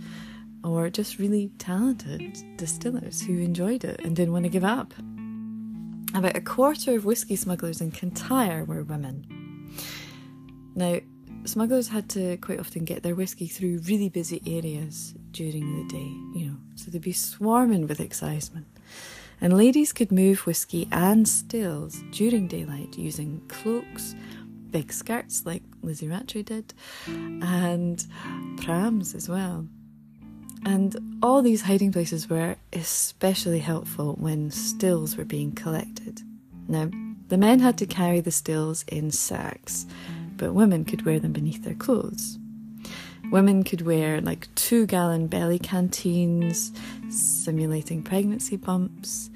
or 0.62 0.90
just 0.90 1.18
really 1.18 1.50
talented 1.58 2.36
distillers 2.56 3.20
who 3.22 3.38
enjoyed 3.38 3.84
it 3.84 4.00
and 4.04 4.16
didn't 4.16 4.32
want 4.32 4.44
to 4.44 4.50
give 4.50 4.64
up. 4.64 4.92
About 6.14 6.36
a 6.36 6.40
quarter 6.40 6.96
of 6.96 7.04
whisky 7.04 7.36
smugglers 7.36 7.80
in 7.80 7.90
Kintyre 7.90 8.64
were 8.64 8.82
women. 8.82 9.26
Now, 10.74 11.00
smugglers 11.44 11.88
had 11.88 12.08
to 12.10 12.36
quite 12.38 12.60
often 12.60 12.84
get 12.84 13.02
their 13.02 13.14
whisky 13.14 13.46
through 13.46 13.80
really 13.86 14.08
busy 14.08 14.42
areas 14.46 15.14
during 15.30 15.82
the 15.82 15.88
day, 15.92 16.38
you 16.38 16.46
know, 16.46 16.56
so 16.74 16.90
they'd 16.90 17.02
be 17.02 17.12
swarming 17.12 17.86
with 17.86 18.00
excisemen. 18.00 18.66
And 19.40 19.56
ladies 19.56 19.92
could 19.92 20.10
move 20.10 20.46
whisky 20.46 20.88
and 20.90 21.28
stills 21.28 22.02
during 22.10 22.48
daylight 22.48 22.96
using 22.96 23.42
cloaks, 23.48 24.14
big 24.70 24.92
skirts 24.92 25.44
like 25.44 25.62
Lizzie 25.82 26.08
Rattray 26.08 26.42
did, 26.42 26.72
and 27.06 28.04
prams 28.58 29.14
as 29.14 29.28
well. 29.28 29.66
And 30.64 31.18
all 31.22 31.42
these 31.42 31.62
hiding 31.62 31.92
places 31.92 32.28
were 32.28 32.56
especially 32.72 33.60
helpful 33.60 34.16
when 34.18 34.50
stills 34.50 35.16
were 35.16 35.24
being 35.24 35.52
collected. 35.52 36.22
Now, 36.66 36.90
the 37.28 37.38
men 37.38 37.60
had 37.60 37.78
to 37.78 37.86
carry 37.86 38.20
the 38.20 38.30
stills 38.30 38.84
in 38.88 39.10
sacks 39.10 39.86
but 40.36 40.54
women 40.54 40.84
could 40.84 41.04
wear 41.04 41.18
them 41.18 41.32
beneath 41.32 41.64
their 41.64 41.74
clothes. 41.74 42.38
Women 43.30 43.64
could 43.64 43.82
wear 43.82 44.20
like 44.20 44.52
two 44.54 44.86
gallon 44.86 45.26
belly 45.26 45.58
canteens, 45.58 46.72
simulating 47.10 48.02
pregnancy 48.02 48.56
bumps. 48.56 49.30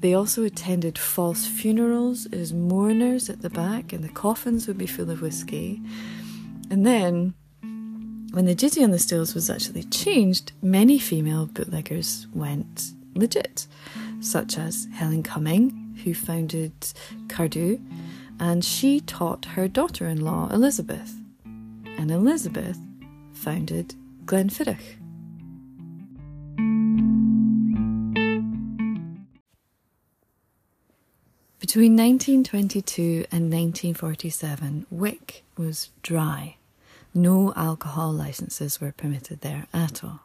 They 0.00 0.14
also 0.14 0.44
attended 0.44 0.98
false 0.98 1.46
funerals 1.46 2.26
as 2.32 2.52
mourners 2.52 3.28
at 3.28 3.42
the 3.42 3.50
back, 3.50 3.92
and 3.92 4.02
the 4.02 4.08
coffins 4.08 4.66
would 4.66 4.78
be 4.78 4.86
full 4.86 5.10
of 5.10 5.22
whiskey. 5.22 5.80
And 6.70 6.86
then, 6.86 7.34
when 8.32 8.46
the 8.46 8.54
duty 8.54 8.82
on 8.82 8.90
the 8.90 8.98
stills 8.98 9.34
was 9.34 9.48
actually 9.48 9.84
changed, 9.84 10.52
many 10.62 10.98
female 10.98 11.46
bootleggers 11.46 12.26
went 12.34 12.92
legit, 13.14 13.66
such 14.20 14.58
as 14.58 14.88
Helen 14.92 15.22
Cumming, 15.22 15.98
who 16.02 16.14
founded 16.14 16.72
Cardhu, 17.28 17.80
and 18.40 18.64
she 18.64 19.00
taught 19.00 19.44
her 19.44 19.68
daughter 19.68 20.08
in 20.08 20.24
law, 20.24 20.48
Elizabeth. 20.50 21.14
And 21.44 22.10
Elizabeth 22.10 22.78
founded 23.34 23.94
Glenfiddich. 24.24 24.98
Between 31.60 31.96
1922 31.96 33.26
and 33.32 33.50
1947, 33.50 34.86
Wick 34.90 35.44
was 35.56 35.90
dry. 36.02 36.56
No 37.12 37.52
alcohol 37.56 38.12
licenses 38.12 38.80
were 38.80 38.92
permitted 38.92 39.40
there 39.40 39.66
at 39.72 40.04
all. 40.04 40.20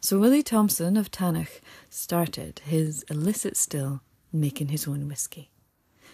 So 0.00 0.18
Willie 0.18 0.42
Thompson 0.42 0.96
of 0.96 1.10
Tannach 1.10 1.60
started 1.88 2.60
his 2.64 3.02
illicit 3.10 3.56
still 3.56 4.00
making 4.32 4.68
his 4.68 4.86
own 4.86 5.08
whisky. 5.08 5.49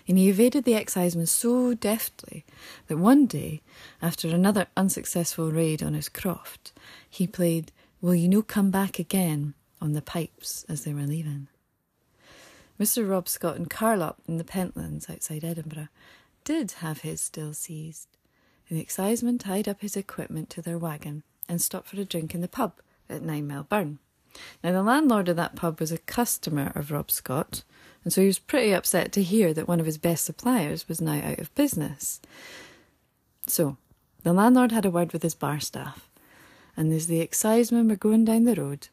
And 0.08 0.18
he 0.18 0.28
evaded 0.28 0.64
the 0.64 0.74
exciseman 0.74 1.26
so 1.26 1.74
deftly 1.74 2.44
that 2.86 2.98
one 2.98 3.26
day, 3.26 3.60
after 4.00 4.28
another 4.28 4.66
unsuccessful 4.76 5.50
raid 5.50 5.82
on 5.82 5.94
his 5.94 6.08
croft, 6.08 6.72
he 7.08 7.26
played 7.26 7.72
Will 8.00 8.14
You 8.14 8.28
No 8.28 8.42
Come 8.42 8.70
Back 8.70 8.98
Again 8.98 9.54
on 9.80 9.92
the 9.92 10.02
pipes 10.02 10.64
as 10.68 10.84
they 10.84 10.94
were 10.94 11.02
leaving. 11.02 11.48
Mr. 12.78 13.08
Rob 13.08 13.28
Scott 13.28 13.56
and 13.56 13.70
Carlop 13.70 14.18
in 14.28 14.36
the 14.36 14.44
Pentlands 14.44 15.08
outside 15.08 15.44
Edinburgh 15.44 15.88
did 16.44 16.72
have 16.72 17.00
his 17.00 17.20
still 17.20 17.54
seized. 17.54 18.08
The 18.68 18.80
exciseman 18.80 19.38
tied 19.38 19.66
up 19.66 19.80
his 19.80 19.96
equipment 19.96 20.50
to 20.50 20.62
their 20.62 20.78
wagon 20.78 21.22
and 21.48 21.60
stopped 21.60 21.88
for 21.88 22.00
a 22.00 22.04
drink 22.04 22.34
in 22.34 22.40
the 22.42 22.48
pub 22.48 22.74
at 23.08 23.22
Nine 23.22 23.46
Mile 23.46 23.64
Burn. 23.64 23.98
Now, 24.62 24.72
the 24.72 24.82
landlord 24.82 25.28
of 25.28 25.36
that 25.36 25.56
pub 25.56 25.80
was 25.80 25.92
a 25.92 25.98
customer 25.98 26.72
of 26.74 26.90
Rob 26.90 27.10
Scott, 27.10 27.62
and 28.04 28.12
so 28.12 28.20
he 28.20 28.26
was 28.26 28.38
pretty 28.38 28.72
upset 28.72 29.12
to 29.12 29.22
hear 29.22 29.52
that 29.54 29.68
one 29.68 29.80
of 29.80 29.86
his 29.86 29.98
best 29.98 30.24
suppliers 30.24 30.88
was 30.88 31.00
now 31.00 31.20
out 31.20 31.38
of 31.38 31.54
business. 31.54 32.20
So, 33.46 33.76
the 34.22 34.32
landlord 34.32 34.72
had 34.72 34.84
a 34.84 34.90
word 34.90 35.12
with 35.12 35.22
his 35.22 35.34
bar 35.34 35.60
staff, 35.60 36.08
and 36.76 36.92
as 36.92 37.06
the 37.06 37.20
excisemen 37.20 37.88
were 37.88 37.96
going 37.96 38.24
down 38.24 38.44
the 38.44 38.54
road, 38.54 38.88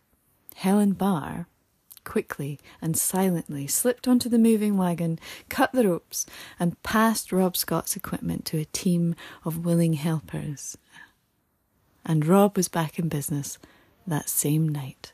Helen 0.56 0.94
Barr 0.94 1.48
quickly 2.04 2.60
and 2.82 2.98
silently 2.98 3.68
slipped 3.68 4.08
onto 4.08 4.30
the 4.30 4.38
moving 4.38 4.78
wagon, 4.78 5.20
cut 5.50 5.72
the 5.72 5.88
ropes, 5.88 6.26
and 6.60 6.82
passed 6.84 7.32
Rob 7.32 7.56
Scott's 7.56 7.96
equipment 7.96 8.46
to 8.46 8.60
a 8.60 8.66
team 8.66 9.16
of 9.46 9.66
willing 9.66 9.94
helpers. 9.94 10.78
And 12.06 12.26
Rob 12.26 12.58
was 12.58 12.68
back 12.68 13.00
in 13.00 13.08
business 13.08 13.58
that 14.06 14.30
same 14.30 14.68
night. 14.68 15.13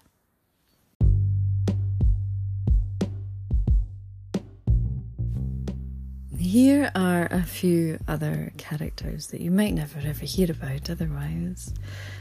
Here 6.49 6.89
are 6.95 7.27
a 7.29 7.43
few 7.43 7.99
other 8.07 8.51
characters 8.57 9.27
that 9.27 9.39
you 9.39 9.51
might 9.51 9.75
never 9.75 9.99
ever 9.99 10.25
hear 10.25 10.49
about 10.49 10.89
otherwise. 10.89 11.71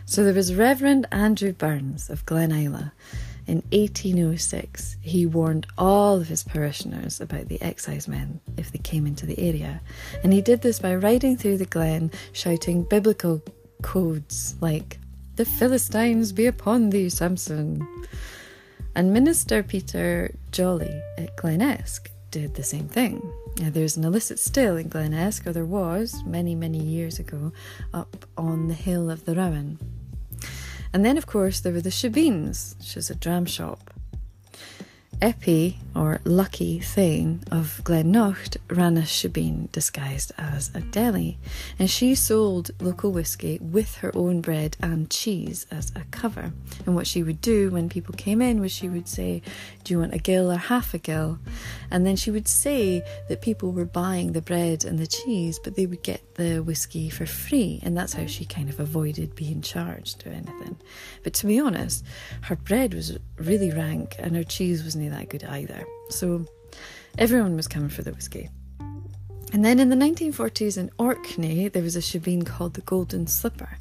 So 0.04 0.22
there 0.22 0.34
was 0.34 0.54
Reverend 0.54 1.06
Andrew 1.10 1.54
Burns 1.54 2.10
of 2.10 2.26
Glen 2.26 2.52
Isla. 2.52 2.92
In 3.46 3.62
1806, 3.72 4.98
he 5.00 5.24
warned 5.24 5.66
all 5.78 6.20
of 6.20 6.28
his 6.28 6.44
parishioners 6.44 7.22
about 7.22 7.48
the 7.48 7.56
excisemen 7.62 8.42
if 8.58 8.70
they 8.70 8.80
came 8.80 9.06
into 9.06 9.24
the 9.24 9.38
area, 9.38 9.80
and 10.22 10.30
he 10.30 10.42
did 10.42 10.60
this 10.60 10.78
by 10.78 10.94
riding 10.94 11.34
through 11.34 11.56
the 11.56 11.64
glen 11.64 12.10
shouting 12.34 12.82
biblical 12.82 13.42
codes 13.80 14.56
like, 14.60 14.98
The 15.36 15.46
Philistines 15.46 16.32
be 16.32 16.44
upon 16.44 16.90
thee, 16.90 17.08
Samson. 17.08 17.80
And 18.94 19.10
Minister 19.10 19.62
Peter 19.62 20.34
Jolly 20.52 21.00
at 21.16 21.34
Glenesk 21.38 22.08
did 22.30 22.56
the 22.56 22.62
same 22.62 22.88
thing. 22.88 23.22
Now, 23.58 23.70
there's 23.70 23.96
an 23.96 24.04
illicit 24.04 24.38
still 24.38 24.76
in 24.76 24.88
Glenesk, 24.88 25.46
or 25.46 25.52
there 25.52 25.64
was 25.64 26.22
many, 26.24 26.54
many 26.54 26.78
years 26.78 27.18
ago, 27.18 27.52
up 27.92 28.24
on 28.36 28.68
the 28.68 28.74
hill 28.74 29.10
of 29.10 29.24
the 29.24 29.34
Rowan. 29.34 29.78
And 30.92 31.04
then, 31.04 31.18
of 31.18 31.26
course, 31.26 31.60
there 31.60 31.72
were 31.72 31.80
the 31.80 31.90
Shebeens, 31.90 32.78
which 32.78 32.96
is 32.96 33.10
a 33.10 33.14
dram 33.14 33.46
shop. 33.46 33.92
Eppie, 35.20 35.78
or 35.96 36.20
Lucky 36.22 36.78
Thane 36.78 37.40
of 37.50 37.80
Glennocht, 37.82 38.56
ran 38.70 38.96
a 38.96 39.02
shebeen 39.02 39.70
disguised 39.72 40.30
as 40.38 40.70
a 40.74 40.80
deli, 40.80 41.38
and 41.76 41.90
she 41.90 42.14
sold 42.14 42.70
local 42.80 43.10
whisky 43.10 43.58
with 43.60 43.96
her 43.96 44.16
own 44.16 44.40
bread 44.40 44.76
and 44.80 45.10
cheese 45.10 45.66
as 45.72 45.90
a 45.96 46.04
cover. 46.12 46.52
And 46.86 46.94
what 46.94 47.08
she 47.08 47.24
would 47.24 47.40
do 47.40 47.70
when 47.70 47.88
people 47.88 48.14
came 48.14 48.40
in 48.40 48.60
was 48.60 48.70
she 48.70 48.88
would 48.88 49.08
say, 49.08 49.42
Do 49.82 49.92
you 49.92 49.98
want 49.98 50.14
a 50.14 50.18
gill 50.18 50.52
or 50.52 50.56
half 50.56 50.94
a 50.94 50.98
gill? 50.98 51.40
And 51.90 52.06
then 52.06 52.14
she 52.14 52.30
would 52.30 52.46
say 52.46 53.02
that 53.28 53.42
people 53.42 53.72
were 53.72 53.84
buying 53.84 54.32
the 54.32 54.42
bread 54.42 54.84
and 54.84 55.00
the 55.00 55.06
cheese, 55.06 55.58
but 55.58 55.74
they 55.74 55.86
would 55.86 56.04
get 56.04 56.36
the 56.36 56.60
whisky 56.60 57.10
for 57.10 57.26
free, 57.26 57.80
and 57.82 57.96
that's 57.96 58.12
how 58.12 58.26
she 58.26 58.44
kind 58.44 58.68
of 58.68 58.78
avoided 58.78 59.34
being 59.34 59.62
charged 59.62 60.24
or 60.24 60.30
anything. 60.30 60.76
But 61.24 61.34
to 61.34 61.46
be 61.46 61.58
honest, 61.58 62.04
her 62.42 62.54
bread 62.54 62.94
was 62.94 63.18
really 63.36 63.72
rank 63.72 64.14
and 64.20 64.36
her 64.36 64.44
cheese 64.44 64.84
wasn't 65.08 65.30
that 65.30 65.38
good 65.38 65.48
either. 65.48 65.84
So 66.10 66.46
everyone 67.16 67.56
was 67.56 67.68
coming 67.68 67.88
for 67.88 68.02
the 68.02 68.12
whiskey. 68.12 68.50
And 69.52 69.64
then 69.64 69.80
in 69.80 69.88
the 69.88 69.96
1940s 69.96 70.76
in 70.76 70.90
Orkney, 70.98 71.68
there 71.68 71.82
was 71.82 71.96
a 71.96 72.00
shebeen 72.00 72.44
called 72.44 72.74
the 72.74 72.82
Golden 72.82 73.26
Slipper. 73.26 73.78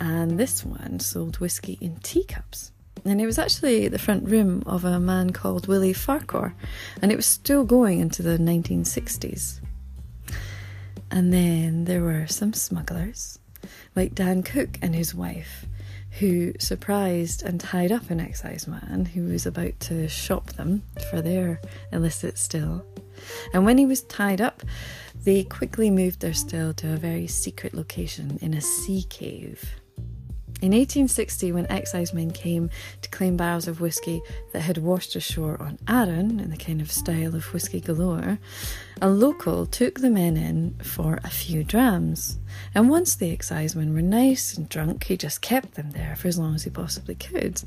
And 0.00 0.38
this 0.38 0.64
one 0.64 1.00
sold 1.00 1.38
whiskey 1.38 1.78
in 1.80 1.96
teacups. 1.96 2.72
And 3.04 3.20
it 3.20 3.26
was 3.26 3.38
actually 3.38 3.86
the 3.86 3.98
front 3.98 4.28
room 4.28 4.64
of 4.66 4.84
a 4.84 4.98
man 4.98 5.30
called 5.30 5.68
Willie 5.68 5.92
Farquhar. 5.92 6.54
And 7.00 7.12
it 7.12 7.16
was 7.16 7.26
still 7.26 7.64
going 7.64 8.00
into 8.00 8.22
the 8.22 8.38
1960s. 8.38 9.60
And 11.10 11.32
then 11.32 11.84
there 11.84 12.02
were 12.02 12.26
some 12.26 12.52
smugglers, 12.52 13.38
like 13.94 14.14
Dan 14.14 14.42
Cook 14.42 14.78
and 14.82 14.94
his 14.94 15.14
wife, 15.14 15.64
who 16.18 16.52
surprised 16.58 17.42
and 17.42 17.60
tied 17.60 17.92
up 17.92 18.10
an 18.10 18.20
exciseman 18.20 19.04
who 19.04 19.24
was 19.24 19.46
about 19.46 19.78
to 19.80 20.08
shop 20.08 20.46
them 20.52 20.82
for 21.10 21.22
their 21.22 21.60
illicit 21.92 22.38
still. 22.38 22.84
And 23.52 23.64
when 23.64 23.78
he 23.78 23.86
was 23.86 24.02
tied 24.02 24.40
up, 24.40 24.62
they 25.24 25.44
quickly 25.44 25.90
moved 25.90 26.20
their 26.20 26.34
still 26.34 26.72
to 26.74 26.92
a 26.92 26.96
very 26.96 27.26
secret 27.26 27.74
location 27.74 28.38
in 28.40 28.54
a 28.54 28.60
sea 28.60 29.04
cave. 29.08 29.77
In 30.60 30.72
1860, 30.72 31.52
when 31.52 31.66
excisemen 31.66 32.32
came 32.32 32.68
to 33.02 33.08
claim 33.10 33.36
barrels 33.36 33.68
of 33.68 33.80
whisky 33.80 34.20
that 34.52 34.62
had 34.62 34.78
washed 34.78 35.14
ashore 35.14 35.56
on 35.62 35.78
Arran, 35.86 36.40
in 36.40 36.50
the 36.50 36.56
kind 36.56 36.80
of 36.80 36.90
style 36.90 37.36
of 37.36 37.52
whisky 37.52 37.80
galore, 37.80 38.40
a 39.00 39.08
local 39.08 39.66
took 39.66 40.00
the 40.00 40.10
men 40.10 40.36
in 40.36 40.74
for 40.82 41.20
a 41.22 41.30
few 41.30 41.62
drams. 41.62 42.38
And 42.74 42.90
once 42.90 43.14
the 43.14 43.30
excisemen 43.30 43.94
were 43.94 44.02
nice 44.02 44.56
and 44.56 44.68
drunk, 44.68 45.04
he 45.04 45.16
just 45.16 45.42
kept 45.42 45.74
them 45.74 45.92
there 45.92 46.16
for 46.16 46.26
as 46.26 46.40
long 46.40 46.56
as 46.56 46.64
he 46.64 46.70
possibly 46.70 47.14
could. 47.14 47.62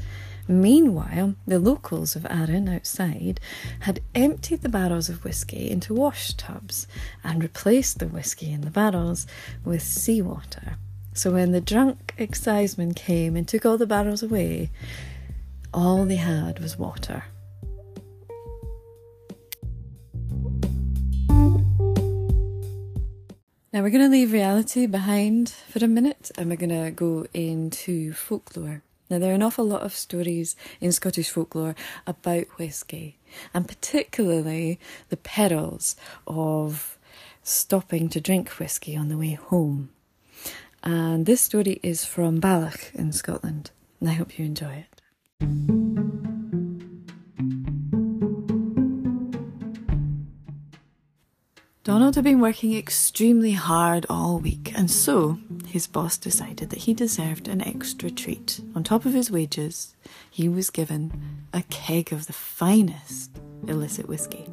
Meanwhile, 0.50 1.36
the 1.48 1.60
locals 1.60 2.18
of 2.18 2.26
Arran 2.26 2.68
outside 2.68 3.40
had 3.80 4.02
emptied 4.14 4.64
the 4.64 4.70
barrels 4.70 5.08
of 5.08 5.24
whisky 5.24 5.72
into 5.72 5.94
wash 5.94 6.34
tubs 6.34 6.88
and 7.24 7.42
replaced 7.42 8.00
the 8.00 8.08
whisky 8.08 8.52
in 8.52 8.62
the 8.62 8.70
barrels 8.70 9.28
with 9.64 9.82
seawater. 9.82 10.78
So 11.14 11.32
when 11.32 11.52
the 11.52 11.62
drunk 11.62 12.14
excisemen 12.18 12.94
came 12.94 13.36
and 13.36 13.48
took 13.48 13.66
all 13.66 13.78
the 13.78 13.86
barrels 13.86 14.24
away, 14.24 14.72
all 15.74 16.06
they 16.06 16.16
had 16.16 16.60
was 16.60 16.78
water. 16.78 17.26
Now 23.74 23.82
we're 23.82 23.90
going 23.90 24.04
to 24.04 24.10
leave 24.10 24.34
reality 24.34 24.86
behind 24.86 25.50
for 25.50 25.84
a 25.84 25.88
minute 25.88 26.32
and 26.38 26.50
we're 26.50 26.58
going 26.58 26.70
to 26.86 26.92
go 26.92 27.26
into 27.34 28.14
folklore. 28.14 28.82
Now, 29.10 29.20
there 29.20 29.32
are 29.32 29.36
an 29.36 29.44
awful 29.44 29.66
lot 29.66 29.82
of 29.82 29.94
stories 29.94 30.56
in 30.80 30.94
Scottish 30.94 31.30
folklore 31.30 31.76
about 32.08 32.46
whisky, 32.58 33.18
and 33.54 33.68
particularly 33.68 34.80
the 35.10 35.18
perils 35.18 35.98
of 36.26 36.98
stopping 37.44 38.08
to 38.08 38.22
drink 38.22 38.50
whisky 38.52 38.96
on 38.96 39.10
the 39.10 39.18
way 39.18 39.34
home. 39.34 39.90
And 40.84 41.26
this 41.26 41.42
story 41.42 41.80
is 41.84 42.06
from 42.06 42.40
Balloch 42.40 42.92
in 42.96 43.12
Scotland, 43.12 43.72
and 44.00 44.10
I 44.10 44.14
hope 44.14 44.40
you 44.40 44.46
enjoy 44.46 44.86
it. 44.86 45.02
Donald 51.84 52.16
had 52.16 52.24
been 52.24 52.40
working 52.40 52.76
extremely 52.76 53.52
hard 53.52 54.06
all 54.10 54.40
week, 54.40 54.72
and 54.76 54.90
so 54.90 55.38
his 55.68 55.88
boss 55.88 56.18
decided 56.18 56.70
that 56.70 56.80
he 56.80 56.94
deserved 56.94 57.48
an 57.48 57.62
extra 57.62 58.10
treat. 58.10 58.60
On 58.76 58.84
top 58.84 59.06
of 59.06 59.14
his 59.14 59.32
wages, 59.32 59.96
he 60.30 60.50
was 60.50 60.70
given 60.70 61.46
a 61.54 61.64
keg 61.70 62.12
of 62.12 62.28
the 62.28 62.34
finest 62.34 63.32
illicit 63.68 64.08
whiskey. 64.08 64.48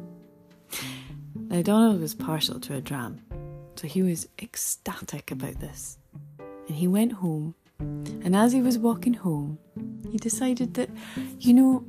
Now, 1.35 1.61
Donald 1.61 2.01
was 2.01 2.13
partial 2.13 2.59
to 2.61 2.75
a 2.75 2.81
dram, 2.81 3.21
so 3.75 3.87
he 3.87 4.03
was 4.03 4.27
ecstatic 4.39 5.31
about 5.31 5.59
this 5.59 5.97
and 6.69 6.77
he 6.77 6.87
went 6.87 7.13
home. 7.13 7.55
And 7.79 8.35
as 8.35 8.53
he 8.53 8.61
was 8.61 8.77
walking 8.77 9.15
home, 9.15 9.57
he 10.09 10.17
decided 10.17 10.75
that, 10.75 10.89
you 11.39 11.53
know, 11.53 11.83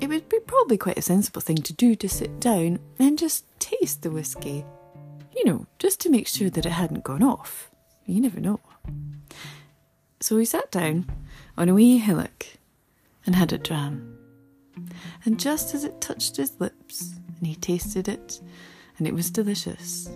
it 0.00 0.08
would 0.08 0.28
be 0.28 0.38
probably 0.40 0.76
quite 0.76 0.98
a 0.98 1.02
sensible 1.02 1.40
thing 1.40 1.56
to 1.56 1.72
do 1.72 1.96
to 1.96 2.08
sit 2.08 2.38
down 2.38 2.78
and 2.98 3.18
just 3.18 3.44
taste 3.58 4.02
the 4.02 4.10
whiskey. 4.10 4.64
You 5.34 5.44
know, 5.44 5.66
just 5.78 6.00
to 6.02 6.10
make 6.10 6.28
sure 6.28 6.50
that 6.50 6.66
it 6.66 6.70
hadn't 6.72 7.04
gone 7.04 7.22
off. 7.22 7.70
You 8.04 8.20
never 8.20 8.40
know. 8.40 8.60
So 10.20 10.36
he 10.36 10.44
sat 10.44 10.70
down 10.70 11.10
on 11.56 11.68
a 11.68 11.74
wee 11.74 11.98
hillock 11.98 12.46
and 13.24 13.34
had 13.34 13.52
a 13.52 13.58
dram. 13.58 14.18
And 15.24 15.40
just 15.40 15.74
as 15.74 15.84
it 15.84 16.00
touched 16.00 16.36
his 16.36 16.58
lips 16.60 17.14
and 17.36 17.46
he 17.46 17.54
tasted 17.54 18.08
it, 18.08 18.40
and 18.98 19.06
it 19.06 19.14
was 19.14 19.30
delicious, 19.30 20.10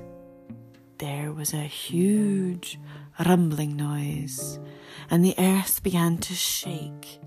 there 1.03 1.33
was 1.33 1.53
a 1.53 1.65
huge 1.65 2.79
rumbling 3.27 3.77
noise, 3.77 4.61
and 5.11 5.25
the 5.25 5.35
earth 5.37 5.83
began 5.83 6.17
to 6.17 6.33
shake, 6.33 7.19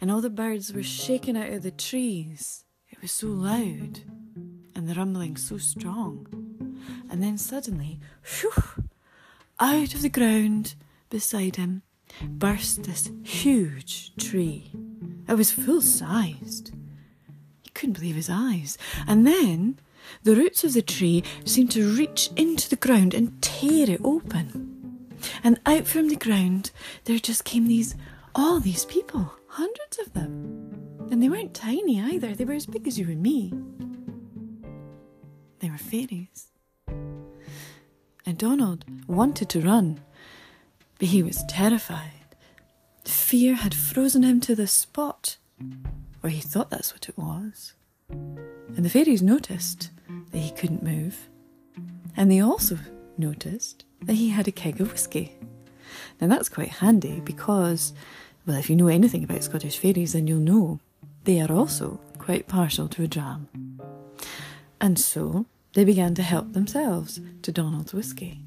and 0.00 0.10
all 0.10 0.20
the 0.20 0.28
birds 0.28 0.72
were 0.72 0.82
shaken 0.82 1.36
out 1.36 1.50
of 1.50 1.62
the 1.62 1.70
trees. 1.70 2.64
It 2.90 3.00
was 3.00 3.12
so 3.12 3.28
loud, 3.28 4.00
and 4.74 4.88
the 4.88 4.94
rumbling 4.94 5.36
so 5.36 5.58
strong. 5.58 6.26
And 7.08 7.22
then 7.22 7.38
suddenly, 7.38 8.00
whew, 8.24 8.84
out 9.60 9.94
of 9.94 10.02
the 10.02 10.08
ground 10.08 10.74
beside 11.08 11.54
him 11.54 11.82
burst 12.20 12.82
this 12.82 13.12
huge 13.22 14.16
tree. 14.16 14.72
It 15.28 15.34
was 15.34 15.52
full 15.52 15.82
sized. 15.82 16.72
He 17.62 17.70
couldn't 17.70 17.92
believe 17.92 18.16
his 18.16 18.28
eyes. 18.28 18.76
And 19.06 19.24
then 19.24 19.78
the 20.22 20.34
roots 20.34 20.64
of 20.64 20.72
the 20.72 20.82
tree 20.82 21.22
seemed 21.44 21.70
to 21.72 21.94
reach 21.96 22.30
into 22.36 22.68
the 22.68 22.76
ground 22.76 23.14
and 23.14 23.40
tear 23.42 23.90
it 23.90 24.00
open. 24.04 24.70
And 25.42 25.60
out 25.66 25.86
from 25.86 26.08
the 26.08 26.16
ground 26.16 26.70
there 27.04 27.18
just 27.18 27.44
came 27.44 27.66
these 27.66 27.94
all 28.34 28.58
these 28.58 28.84
people, 28.86 29.32
hundreds 29.48 29.98
of 29.98 30.12
them. 30.12 31.06
And 31.10 31.22
they 31.22 31.28
weren't 31.28 31.54
tiny 31.54 32.00
either, 32.00 32.34
they 32.34 32.44
were 32.44 32.54
as 32.54 32.66
big 32.66 32.88
as 32.88 32.98
you 32.98 33.06
and 33.06 33.22
me. 33.22 33.52
They 35.60 35.70
were 35.70 35.78
fairies. 35.78 36.48
And 38.26 38.38
Donald 38.38 38.84
wanted 39.06 39.48
to 39.50 39.60
run, 39.60 40.00
but 40.98 41.08
he 41.08 41.22
was 41.22 41.44
terrified. 41.48 42.10
Fear 43.04 43.56
had 43.56 43.74
frozen 43.74 44.22
him 44.22 44.40
to 44.40 44.54
the 44.54 44.66
spot, 44.66 45.36
or 46.22 46.30
he 46.30 46.40
thought 46.40 46.70
that's 46.70 46.92
what 46.92 47.08
it 47.08 47.18
was. 47.18 47.74
And 48.10 48.84
the 48.84 48.88
fairies 48.88 49.22
noticed 49.22 49.90
that 50.34 50.40
he 50.40 50.50
couldn't 50.50 50.82
move, 50.82 51.28
and 52.16 52.30
they 52.30 52.40
also 52.40 52.76
noticed 53.16 53.84
that 54.02 54.14
he 54.14 54.30
had 54.30 54.48
a 54.48 54.52
keg 54.52 54.80
of 54.80 54.90
whisky. 54.90 55.36
Now 56.20 56.26
that's 56.26 56.48
quite 56.48 56.68
handy 56.68 57.20
because, 57.20 57.92
well, 58.44 58.56
if 58.56 58.68
you 58.68 58.74
know 58.74 58.88
anything 58.88 59.22
about 59.22 59.44
Scottish 59.44 59.78
fairies, 59.78 60.12
then 60.12 60.26
you'll 60.26 60.40
know 60.40 60.80
they 61.22 61.40
are 61.40 61.52
also 61.52 62.00
quite 62.18 62.48
partial 62.48 62.88
to 62.88 63.04
a 63.04 63.06
dram. 63.06 63.48
And 64.80 64.98
so 64.98 65.46
they 65.74 65.84
began 65.84 66.16
to 66.16 66.22
help 66.22 66.52
themselves 66.52 67.20
to 67.42 67.52
Donald's 67.52 67.94
whisky. 67.94 68.40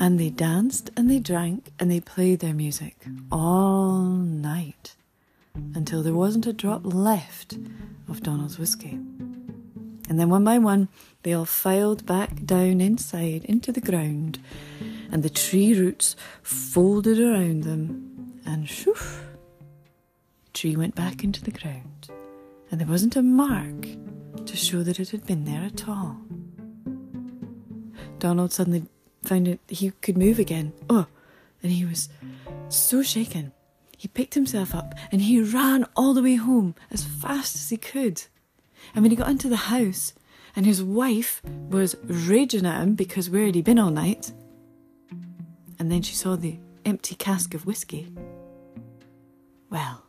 And 0.00 0.18
they 0.18 0.30
danced 0.30 0.90
and 0.96 1.10
they 1.10 1.18
drank 1.18 1.70
and 1.78 1.90
they 1.90 2.00
played 2.00 2.40
their 2.40 2.54
music 2.54 2.96
all 3.30 4.00
night 4.04 4.96
until 5.74 6.02
there 6.02 6.14
wasn't 6.14 6.46
a 6.46 6.52
drop 6.52 6.80
left 6.84 7.58
of 8.08 8.22
Donald's 8.22 8.58
whisky. 8.58 8.98
And 10.08 10.18
then 10.18 10.30
one 10.30 10.44
by 10.44 10.58
one, 10.58 10.88
they 11.22 11.34
all 11.34 11.44
filed 11.44 12.06
back 12.06 12.44
down 12.44 12.80
inside 12.80 13.44
into 13.44 13.72
the 13.72 13.80
ground, 13.80 14.38
and 15.12 15.22
the 15.22 15.30
tree 15.30 15.78
roots 15.78 16.16
folded 16.42 17.20
around 17.20 17.64
them, 17.64 18.40
and 18.46 18.66
shoof, 18.66 19.20
the 20.44 20.50
tree 20.52 20.76
went 20.76 20.94
back 20.94 21.22
into 21.22 21.44
the 21.44 21.50
ground, 21.50 22.08
and 22.70 22.80
there 22.80 22.88
wasn't 22.88 23.16
a 23.16 23.22
mark 23.22 23.86
to 24.46 24.56
show 24.56 24.82
that 24.82 24.98
it 24.98 25.10
had 25.10 25.26
been 25.26 25.44
there 25.44 25.62
at 25.62 25.88
all. 25.88 26.16
Donald 28.18 28.52
suddenly 28.52 28.84
found 29.22 29.48
out 29.48 29.58
he 29.68 29.90
could 30.00 30.16
move 30.16 30.38
again. 30.38 30.72
Oh, 30.88 31.06
and 31.62 31.72
he 31.72 31.84
was 31.84 32.08
so 32.68 33.02
shaken. 33.02 33.52
He 33.96 34.08
picked 34.08 34.34
himself 34.34 34.74
up 34.74 34.94
and 35.10 35.22
he 35.22 35.40
ran 35.40 35.84
all 35.96 36.14
the 36.14 36.22
way 36.22 36.36
home 36.36 36.74
as 36.90 37.04
fast 37.04 37.56
as 37.56 37.68
he 37.68 37.76
could. 37.76 38.24
And 38.94 39.02
when 39.02 39.10
he 39.10 39.16
got 39.16 39.30
into 39.30 39.48
the 39.48 39.56
house, 39.56 40.14
and 40.56 40.66
his 40.66 40.82
wife 40.82 41.42
was 41.44 41.96
raging 42.02 42.66
at 42.66 42.82
him 42.82 42.94
because 42.94 43.30
where 43.30 43.46
had 43.46 43.54
he 43.54 43.62
been 43.62 43.78
all 43.78 43.90
night? 43.90 44.32
And 45.78 45.92
then 45.92 46.02
she 46.02 46.14
saw 46.14 46.36
the 46.36 46.58
empty 46.84 47.14
cask 47.14 47.54
of 47.54 47.66
whiskey. 47.66 48.08
Well, 49.70 50.04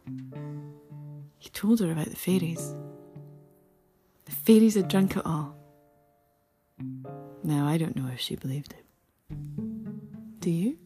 he 1.38 1.50
told 1.50 1.82
her 1.82 1.92
about 1.92 2.08
the 2.10 2.16
fairies. 2.16 2.74
The 4.26 4.32
fairies 4.32 4.76
had 4.76 4.88
drunk 4.88 5.18
it 5.18 5.26
all. 5.26 5.56
Now, 7.44 7.68
I 7.68 7.78
don't 7.78 7.96
know 7.96 8.10
if 8.12 8.20
she 8.20 8.36
believed 8.36 8.74
him. 8.74 10.02
Do 10.40 10.50
you? 10.50 10.78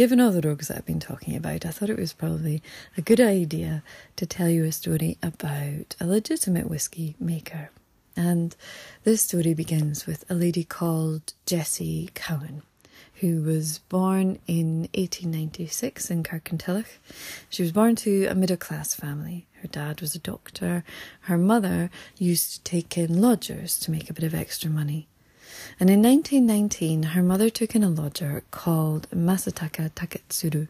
Given 0.00 0.18
all 0.18 0.30
the 0.30 0.40
rogues 0.40 0.68
that 0.68 0.78
I've 0.78 0.86
been 0.86 0.98
talking 0.98 1.36
about, 1.36 1.66
I 1.66 1.68
thought 1.68 1.90
it 1.90 1.98
was 1.98 2.14
probably 2.14 2.62
a 2.96 3.02
good 3.02 3.20
idea 3.20 3.82
to 4.16 4.24
tell 4.24 4.48
you 4.48 4.64
a 4.64 4.72
story 4.72 5.18
about 5.22 5.94
a 6.00 6.06
legitimate 6.06 6.70
whiskey 6.70 7.16
maker. 7.20 7.68
And 8.16 8.56
this 9.04 9.20
story 9.20 9.52
begins 9.52 10.06
with 10.06 10.24
a 10.30 10.34
lady 10.34 10.64
called 10.64 11.34
Jessie 11.44 12.08
Cowan, 12.14 12.62
who 13.16 13.42
was 13.42 13.80
born 13.90 14.38
in 14.46 14.88
1896 14.94 16.10
in 16.10 16.22
Kirkintilloch. 16.22 16.98
She 17.50 17.62
was 17.62 17.72
born 17.72 17.94
to 17.96 18.24
a 18.24 18.34
middle 18.34 18.56
class 18.56 18.94
family. 18.94 19.48
Her 19.60 19.68
dad 19.68 20.00
was 20.00 20.14
a 20.14 20.18
doctor. 20.18 20.82
Her 21.28 21.36
mother 21.36 21.90
used 22.16 22.54
to 22.54 22.62
take 22.62 22.96
in 22.96 23.20
lodgers 23.20 23.78
to 23.80 23.90
make 23.90 24.08
a 24.08 24.14
bit 24.14 24.24
of 24.24 24.34
extra 24.34 24.70
money. 24.70 25.08
And 25.78 25.90
in 25.90 26.02
1919, 26.02 27.14
her 27.14 27.22
mother 27.22 27.50
took 27.50 27.74
in 27.74 27.82
a 27.82 27.88
lodger 27.88 28.42
called 28.50 29.08
Masataka 29.10 29.90
Taketsuru. 29.90 30.68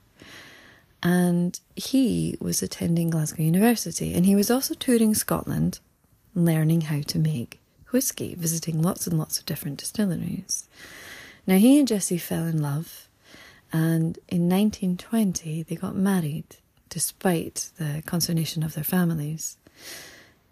And 1.03 1.59
he 1.77 2.37
was 2.41 2.63
attending 2.63 3.11
Glasgow 3.11 3.43
University 3.43 4.15
and 4.15 4.27
he 4.27 4.37
was 4.37 4.51
also 4.51 4.75
touring 4.75 5.15
Scotland, 5.15 5.81
learning 6.35 6.83
how 6.83 7.01
to 7.01 7.19
make 7.19 7.59
whisky, 7.91 8.35
visiting 8.35 8.83
lots 8.83 9.07
and 9.07 9.19
lots 9.19 9.39
of 9.39 9.47
different 9.47 9.79
distilleries. 9.79 10.69
Now, 11.47 11.57
he 11.57 11.79
and 11.79 11.89
Jessie 11.89 12.19
fell 12.19 12.45
in 12.47 12.63
love, 12.63 13.09
and 13.73 14.19
in 14.29 14.49
1920 14.49 15.63
they 15.65 15.75
got 15.75 15.97
married 15.97 16.45
despite 16.89 17.71
the 17.79 18.03
consternation 18.05 18.63
of 18.63 18.75
their 18.75 18.85
families. 18.85 19.57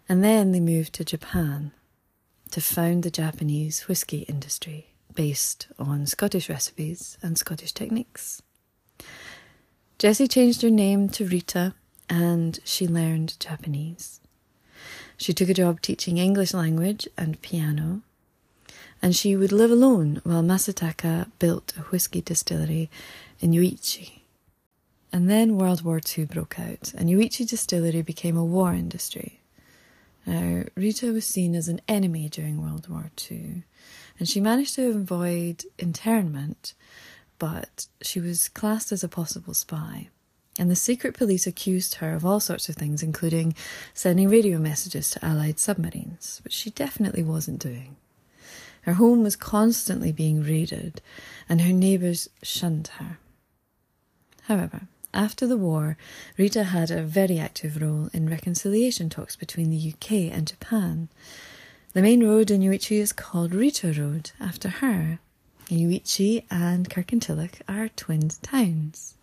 And 0.07 0.23
then 0.23 0.51
they 0.51 0.59
moved 0.59 0.93
to 0.93 1.05
Japan 1.05 1.71
to 2.51 2.61
found 2.61 3.03
the 3.03 3.11
Japanese 3.11 3.87
whisky 3.87 4.19
industry 4.21 4.87
based 5.13 5.67
on 5.77 6.05
Scottish 6.05 6.49
recipes 6.49 7.17
and 7.21 7.37
Scottish 7.37 7.73
techniques. 7.73 8.41
Jessie 9.97 10.27
changed 10.27 10.61
her 10.61 10.69
name 10.69 11.09
to 11.09 11.25
Rita 11.25 11.73
and 12.09 12.59
she 12.63 12.87
learned 12.87 13.39
Japanese. 13.39 14.19
She 15.17 15.33
took 15.33 15.49
a 15.49 15.53
job 15.53 15.81
teaching 15.81 16.17
English 16.17 16.53
language 16.53 17.07
and 17.17 17.41
piano, 17.41 18.01
and 19.01 19.15
she 19.15 19.35
would 19.35 19.51
live 19.51 19.71
alone 19.71 20.21
while 20.23 20.41
Masataka 20.41 21.29
built 21.39 21.73
a 21.77 21.81
whisky 21.81 22.21
distillery 22.21 22.89
in 23.41 23.51
Yoichi. 23.51 24.19
And 25.11 25.29
then 25.29 25.57
World 25.57 25.81
War 25.81 25.99
II 25.99 26.25
broke 26.25 26.59
out, 26.59 26.93
and 26.95 27.09
Yoichi 27.09 27.47
Distillery 27.47 28.03
became 28.03 28.37
a 28.37 28.45
war 28.45 28.73
industry. 28.73 29.38
Now, 30.25 30.63
Rita 30.75 31.07
was 31.07 31.25
seen 31.25 31.55
as 31.55 31.67
an 31.67 31.81
enemy 31.87 32.29
during 32.29 32.61
World 32.61 32.87
War 32.87 33.11
II, 33.31 33.63
and 34.19 34.27
she 34.27 34.39
managed 34.39 34.75
to 34.75 34.89
avoid 34.91 35.63
internment, 35.77 36.73
but 37.37 37.87
she 38.01 38.19
was 38.19 38.49
classed 38.49 38.91
as 38.91 39.03
a 39.03 39.09
possible 39.09 39.53
spy. 39.53 40.09
And 40.59 40.69
the 40.69 40.75
secret 40.75 41.15
police 41.15 41.47
accused 41.47 41.95
her 41.95 42.13
of 42.13 42.25
all 42.25 42.41
sorts 42.41 42.67
of 42.67 42.75
things, 42.75 43.01
including 43.01 43.55
sending 43.93 44.29
radio 44.29 44.59
messages 44.59 45.09
to 45.11 45.25
Allied 45.25 45.57
submarines, 45.57 46.41
which 46.43 46.53
she 46.53 46.69
definitely 46.69 47.23
wasn't 47.23 47.59
doing. 47.59 47.95
Her 48.81 48.93
home 48.93 49.23
was 49.23 49.35
constantly 49.37 50.11
being 50.11 50.43
raided, 50.43 51.01
and 51.47 51.61
her 51.61 51.73
neighbours 51.73 52.29
shunned 52.43 52.89
her. 52.99 53.19
However, 54.43 54.87
after 55.13 55.47
the 55.47 55.57
war, 55.57 55.97
Rita 56.37 56.65
had 56.65 56.91
a 56.91 57.01
very 57.01 57.39
active 57.39 57.81
role 57.81 58.09
in 58.13 58.29
reconciliation 58.29 59.09
talks 59.09 59.35
between 59.35 59.69
the 59.69 59.93
UK 59.93 60.33
and 60.33 60.47
Japan. 60.47 61.09
The 61.93 62.01
main 62.01 62.23
road 62.23 62.51
in 62.51 62.61
Yoichi 62.61 62.97
is 62.97 63.11
called 63.11 63.53
Rita 63.53 63.91
Road 63.93 64.31
after 64.39 64.69
her. 64.69 65.19
Yoichi 65.67 66.43
and 66.49 66.89
Kirkintilloch 66.89 67.61
are 67.67 67.89
twin 67.89 68.29
towns. 68.41 69.15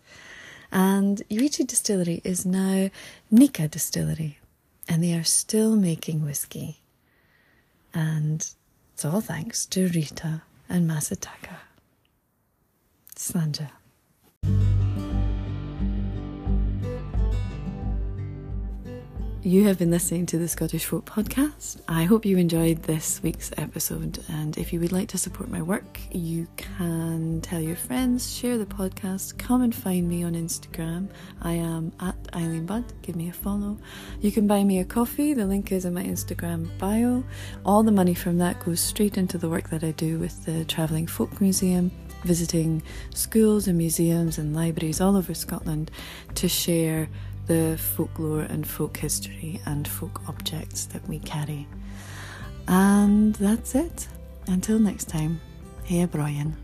And 0.71 1.21
Yoichi 1.29 1.65
Distillery 1.65 2.21
is 2.23 2.45
now 2.45 2.89
Nikka 3.31 3.69
Distillery, 3.69 4.39
and 4.87 5.01
they 5.01 5.13
are 5.13 5.23
still 5.23 5.75
making 5.77 6.25
whiskey. 6.25 6.79
And 7.93 8.45
it's 8.93 9.05
all 9.05 9.21
thanks 9.21 9.65
to 9.67 9.87
Rita 9.87 10.41
and 10.67 10.89
Masataka. 10.89 11.59
Slàinte. 13.15 13.69
You 19.47 19.63
have 19.67 19.79
been 19.79 19.91
listening 19.91 20.25
to 20.25 20.37
the 20.37 20.49
Scottish 20.49 20.83
Folk 20.83 21.05
Podcast. 21.05 21.79
I 21.87 22.03
hope 22.03 22.25
you 22.25 22.37
enjoyed 22.37 22.83
this 22.83 23.23
week's 23.23 23.49
episode. 23.55 24.21
And 24.27 24.57
if 24.57 24.73
you 24.73 24.81
would 24.81 24.91
like 24.91 25.07
to 25.07 25.17
support 25.17 25.49
my 25.49 25.61
work, 25.61 26.01
you 26.11 26.49
can 26.57 27.39
tell 27.39 27.61
your 27.61 27.77
friends, 27.77 28.35
share 28.35 28.57
the 28.57 28.65
podcast, 28.65 29.37
come 29.37 29.61
and 29.61 29.73
find 29.73 30.05
me 30.05 30.21
on 30.25 30.33
Instagram. 30.33 31.07
I 31.41 31.53
am 31.53 31.93
at 32.01 32.17
Eileen 32.35 32.65
Budd. 32.65 32.91
Give 33.01 33.15
me 33.15 33.29
a 33.29 33.31
follow. 33.31 33.77
You 34.19 34.33
can 34.33 34.47
buy 34.47 34.65
me 34.65 34.79
a 34.79 34.83
coffee. 34.83 35.33
The 35.33 35.45
link 35.45 35.71
is 35.71 35.85
in 35.85 35.93
my 35.93 36.03
Instagram 36.03 36.77
bio. 36.77 37.23
All 37.63 37.83
the 37.83 37.91
money 37.93 38.15
from 38.15 38.39
that 38.39 38.59
goes 38.65 38.81
straight 38.81 39.17
into 39.17 39.37
the 39.37 39.47
work 39.47 39.69
that 39.69 39.81
I 39.81 39.91
do 39.91 40.19
with 40.19 40.43
the 40.43 40.65
Travelling 40.65 41.07
Folk 41.07 41.39
Museum 41.39 41.89
visiting 42.23 42.83
schools 43.13 43.67
and 43.67 43.77
museums 43.77 44.37
and 44.37 44.53
libraries 44.53 44.99
all 44.99 45.15
over 45.15 45.33
Scotland 45.33 45.89
to 46.35 46.49
share 46.49 47.07
the 47.47 47.77
folklore 47.77 48.41
and 48.41 48.67
folk 48.67 48.97
history 48.97 49.61
and 49.65 49.87
folk 49.87 50.21
objects 50.27 50.85
that 50.87 51.07
we 51.07 51.19
carry. 51.19 51.67
And 52.67 53.35
that's 53.35 53.73
it. 53.75 54.07
Until 54.47 54.79
next 54.79 55.05
time, 55.09 55.39
hey 55.83 56.05
Brian. 56.05 56.55